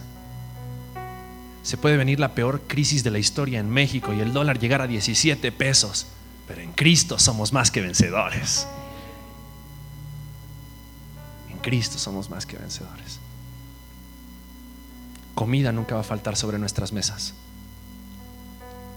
[1.64, 4.82] se puede venir la peor crisis de la historia en México y el dólar llegar
[4.82, 6.08] a 17 pesos,
[6.48, 8.68] pero en Cristo somos más que vencedores.
[11.50, 13.20] En Cristo somos más que vencedores.
[15.36, 17.36] Comida nunca va a faltar sobre nuestras mesas.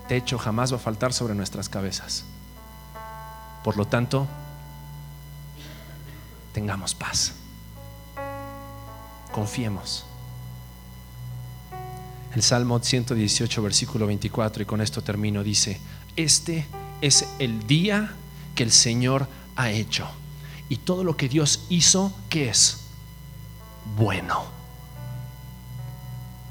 [0.09, 2.25] Techo jamás va a faltar sobre nuestras cabezas.
[3.63, 4.27] Por lo tanto,
[6.53, 7.35] tengamos paz.
[9.33, 10.07] Confiemos
[12.35, 15.79] el Salmo 118, versículo 24, y con esto termino, dice,
[16.17, 16.67] este
[17.01, 18.15] es el día
[18.55, 20.09] que el Señor ha hecho.
[20.69, 22.81] Y todo lo que Dios hizo, ¿qué es?
[23.97, 24.45] Bueno.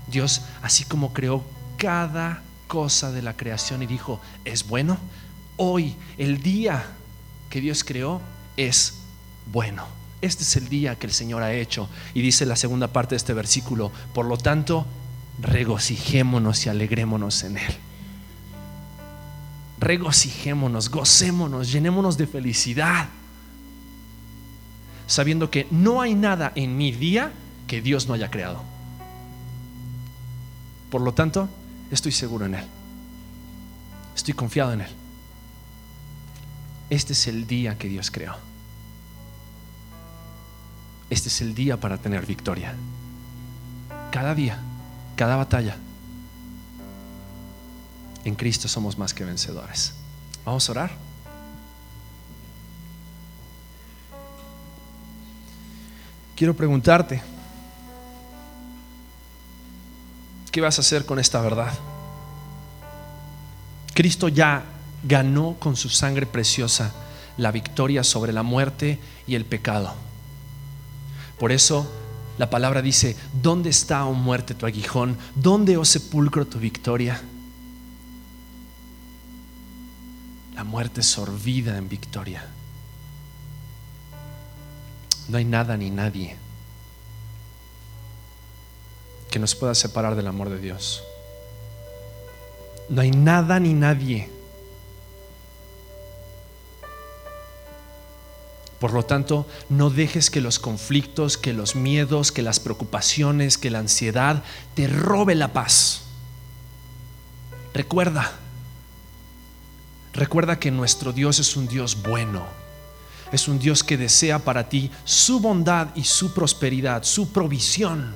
[0.08, 1.44] Dios, así como creó
[1.78, 4.98] cada cosa de la creación y dijo, es bueno,
[5.58, 6.86] hoy, el día
[7.50, 8.22] que Dios creó,
[8.56, 9.00] es
[9.52, 9.86] bueno.
[10.22, 11.90] Este es el día que el Señor ha hecho.
[12.14, 14.86] Y dice la segunda parte de este versículo, por lo tanto,
[15.40, 17.74] regocijémonos y alegrémonos en Él.
[19.80, 23.10] Regocijémonos, gocémonos, llenémonos de felicidad.
[25.06, 27.34] sabiendo que no hay nada en mi día
[27.68, 28.64] que Dios no haya creado.
[30.90, 31.50] Por lo tanto,
[31.92, 32.66] estoy seguro en Él.
[34.16, 34.92] Estoy confiado en Él.
[36.90, 38.36] Este es el día que Dios creó.
[41.10, 42.76] Este es el día para tener victoria.
[44.12, 44.60] Cada día,
[45.16, 45.78] cada batalla.
[48.26, 49.94] En Cristo somos más que vencedores.
[50.46, 50.92] Vamos a orar.
[56.36, 57.22] Quiero preguntarte,
[60.52, 61.74] ¿qué vas a hacer con esta verdad?
[63.94, 64.64] Cristo ya
[65.04, 66.92] ganó con su sangre preciosa
[67.38, 69.94] la victoria sobre la muerte y el pecado.
[71.40, 71.92] Por eso
[72.38, 75.18] la palabra dice, ¿dónde está, oh muerte, tu aguijón?
[75.36, 77.22] ¿Dónde, oh sepulcro, tu victoria?
[80.56, 82.46] La muerte sorbida en victoria.
[85.30, 86.38] No hay nada ni nadie
[89.30, 91.04] que nos pueda separar del amor de Dios.
[92.88, 94.30] No hay nada ni nadie.
[98.84, 103.70] Por lo tanto, no dejes que los conflictos, que los miedos, que las preocupaciones, que
[103.70, 104.44] la ansiedad
[104.76, 106.02] te robe la paz.
[107.74, 108.34] Recuerda,
[110.12, 112.44] recuerda que nuestro Dios es un Dios bueno.
[113.32, 118.14] Es un Dios que desea para ti su bondad y su prosperidad, su provisión.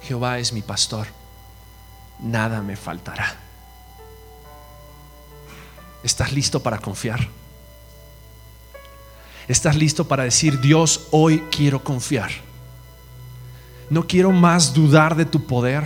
[0.00, 1.06] Jehová es mi pastor,
[2.18, 3.47] nada me faltará.
[6.02, 7.28] ¿Estás listo para confiar?
[9.46, 12.30] ¿Estás listo para decir, Dios, hoy quiero confiar?
[13.90, 15.84] No quiero más dudar de tu poder.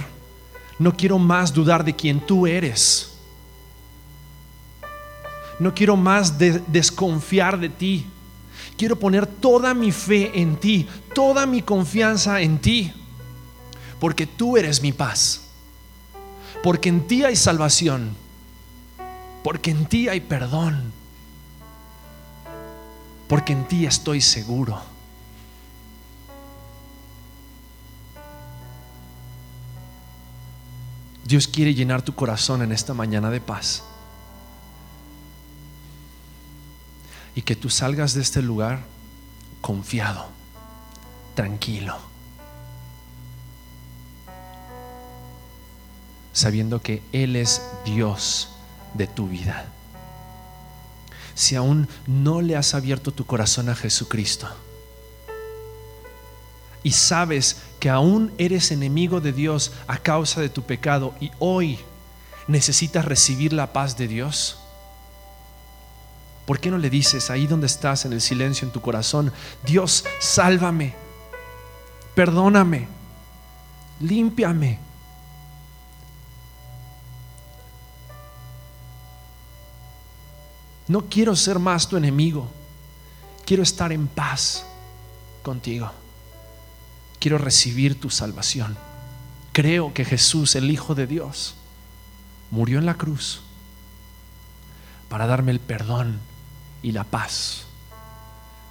[0.78, 3.12] No quiero más dudar de quien tú eres.
[5.60, 8.06] No quiero más desconfiar de ti.
[8.76, 12.92] Quiero poner toda mi fe en ti, toda mi confianza en ti
[14.02, 15.42] porque tú eres mi paz,
[16.60, 18.16] porque en ti hay salvación,
[19.42, 20.92] porque en ti hay perdón,
[23.28, 24.80] porque en ti estoy seguro.
[31.24, 33.84] Dios quiere llenar tu corazón en esta mañana de paz.
[37.34, 38.84] Y que tú salgas de este lugar
[39.62, 40.26] confiado,
[41.34, 42.12] tranquilo
[46.32, 48.48] sabiendo que Él es Dios
[48.94, 49.66] de tu vida.
[51.34, 54.48] Si aún no le has abierto tu corazón a Jesucristo
[56.82, 61.78] y sabes que aún eres enemigo de Dios a causa de tu pecado y hoy
[62.48, 64.58] necesitas recibir la paz de Dios,
[66.44, 69.32] ¿por qué no le dices ahí donde estás en el silencio en tu corazón,
[69.64, 70.94] Dios, sálvame,
[72.14, 72.88] perdóname,
[74.00, 74.91] límpiame?
[80.88, 82.48] No quiero ser más tu enemigo.
[83.44, 84.64] Quiero estar en paz
[85.42, 85.90] contigo.
[87.18, 88.76] Quiero recibir tu salvación.
[89.52, 91.54] Creo que Jesús, el Hijo de Dios,
[92.50, 93.42] murió en la cruz
[95.08, 96.20] para darme el perdón
[96.82, 97.64] y la paz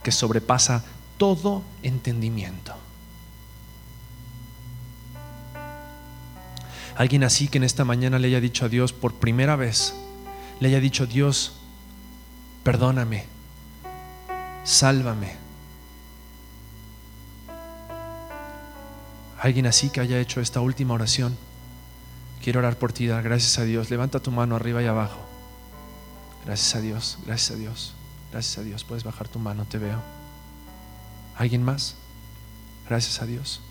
[0.03, 0.83] que sobrepasa
[1.17, 2.73] todo entendimiento.
[6.97, 9.93] Alguien así que en esta mañana le haya dicho a Dios por primera vez,
[10.59, 11.60] le haya dicho Dios,
[12.63, 13.25] perdóname,
[14.63, 15.35] sálvame.
[19.39, 21.35] Alguien así que haya hecho esta última oración,
[22.43, 23.89] quiero orar por ti, dar gracias a Dios.
[23.89, 25.19] Levanta tu mano arriba y abajo.
[26.45, 27.93] Gracias a Dios, gracias a Dios,
[28.31, 28.83] gracias a Dios.
[28.83, 29.99] Puedes bajar tu mano, te veo.
[31.35, 31.95] ¿Alguien más?
[32.87, 33.61] Gracias a Dios.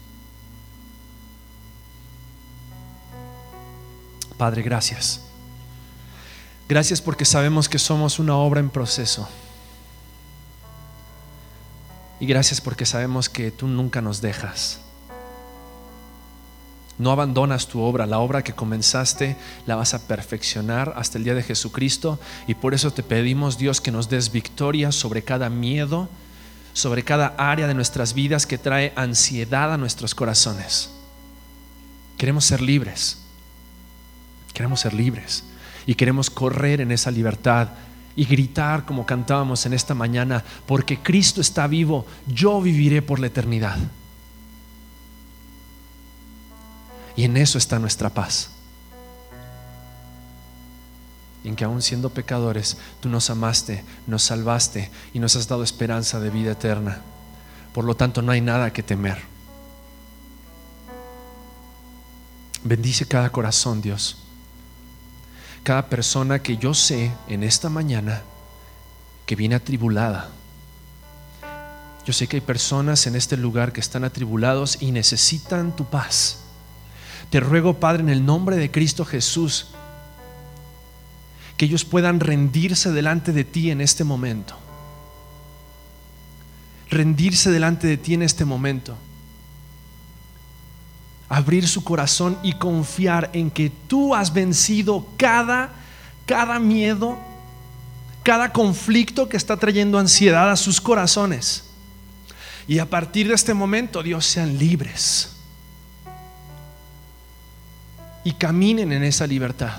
[4.36, 5.29] Padre, gracias.
[6.70, 9.28] Gracias porque sabemos que somos una obra en proceso.
[12.20, 14.78] Y gracias porque sabemos que tú nunca nos dejas.
[16.96, 21.34] No abandonas tu obra, la obra que comenzaste la vas a perfeccionar hasta el día
[21.34, 26.08] de Jesucristo y por eso te pedimos Dios que nos des victoria sobre cada miedo,
[26.72, 30.90] sobre cada área de nuestras vidas que trae ansiedad a nuestros corazones.
[32.16, 33.18] Queremos ser libres,
[34.54, 35.42] queremos ser libres
[35.90, 37.70] y queremos correr en esa libertad
[38.14, 43.26] y gritar como cantábamos en esta mañana, porque Cristo está vivo, yo viviré por la
[43.26, 43.76] eternidad.
[47.16, 48.52] Y en eso está nuestra paz.
[51.42, 56.20] en que aún siendo pecadores, tú nos amaste, nos salvaste y nos has dado esperanza
[56.20, 57.00] de vida eterna.
[57.72, 59.18] Por lo tanto, no hay nada que temer.
[62.62, 64.29] Bendice cada corazón, Dios.
[65.62, 68.22] Cada persona que yo sé en esta mañana
[69.26, 70.30] que viene atribulada.
[72.04, 76.40] Yo sé que hay personas en este lugar que están atribulados y necesitan tu paz.
[77.30, 79.68] Te ruego, Padre, en el nombre de Cristo Jesús,
[81.56, 84.56] que ellos puedan rendirse delante de ti en este momento.
[86.88, 88.96] Rendirse delante de ti en este momento.
[91.30, 95.70] Abrir su corazón y confiar en que tú has vencido cada,
[96.26, 97.16] cada miedo,
[98.22, 101.64] cada conflicto que está trayendo ansiedad a sus corazones.
[102.68, 105.36] Y a partir de este momento, Dios, sean libres.
[108.24, 109.78] Y caminen en esa libertad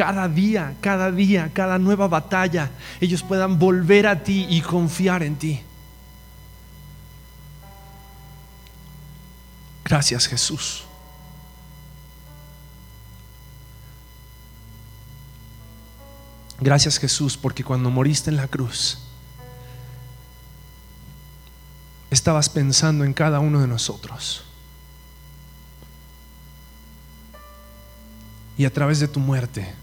[0.00, 2.70] cada día, cada día, cada nueva batalla,
[3.02, 5.60] ellos puedan volver a ti y confiar en ti.
[9.90, 10.84] Gracias Jesús.
[16.60, 18.98] Gracias Jesús porque cuando moriste en la cruz,
[22.08, 24.44] estabas pensando en cada uno de nosotros.
[28.56, 29.74] Y a través de tu muerte,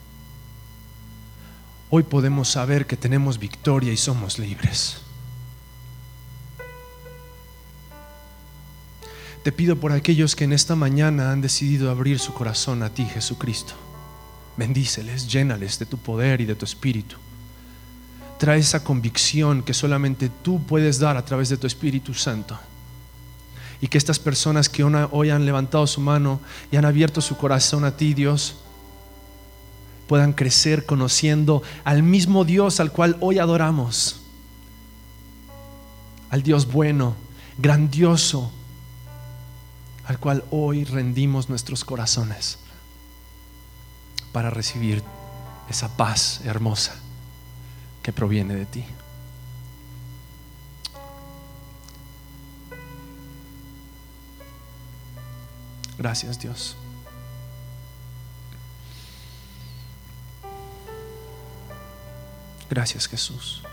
[1.90, 5.02] hoy podemos saber que tenemos victoria y somos libres.
[9.48, 13.06] Te pido por aquellos que en esta mañana han decidido abrir su corazón a ti,
[13.06, 13.76] Jesucristo.
[14.58, 17.16] Bendíceles, llénales de tu poder y de tu espíritu.
[18.40, 22.60] Trae esa convicción que solamente tú puedes dar a través de tu Espíritu Santo.
[23.80, 27.86] Y que estas personas que hoy han levantado su mano y han abierto su corazón
[27.86, 28.58] a ti, Dios,
[30.10, 34.24] puedan crecer conociendo al mismo Dios al cual hoy adoramos.
[36.32, 37.16] Al Dios bueno,
[37.58, 38.52] grandioso,
[40.08, 42.60] al cual hoy rendimos nuestros corazones
[44.32, 45.04] para recibir
[45.70, 46.96] esa paz hermosa
[48.02, 48.86] que proviene de ti.
[55.98, 56.78] Gracias Dios.
[62.70, 63.64] Gracias Jesús.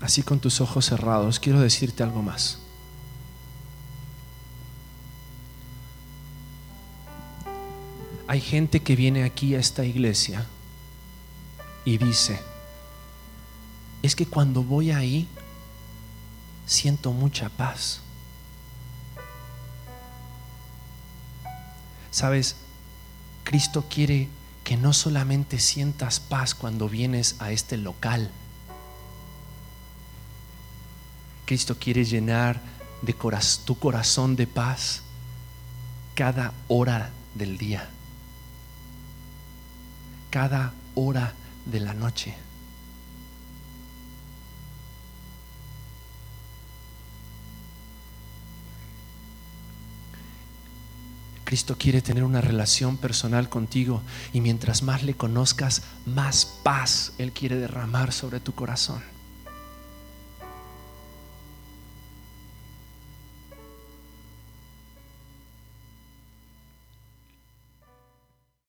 [0.00, 2.58] Así con tus ojos cerrados, quiero decirte algo más.
[8.26, 10.46] Hay gente que viene aquí a esta iglesia
[11.84, 12.38] y dice,
[14.02, 15.26] es que cuando voy ahí
[16.66, 18.00] siento mucha paz.
[22.10, 22.56] Sabes,
[23.44, 24.28] Cristo quiere
[24.62, 28.30] que no solamente sientas paz cuando vienes a este local.
[31.48, 32.60] Cristo quiere llenar
[33.00, 33.16] de
[33.64, 35.00] tu corazón de paz
[36.14, 37.88] cada hora del día,
[40.28, 41.32] cada hora
[41.64, 42.34] de la noche.
[51.44, 54.02] Cristo quiere tener una relación personal contigo
[54.34, 59.17] y mientras más le conozcas, más paz Él quiere derramar sobre tu corazón.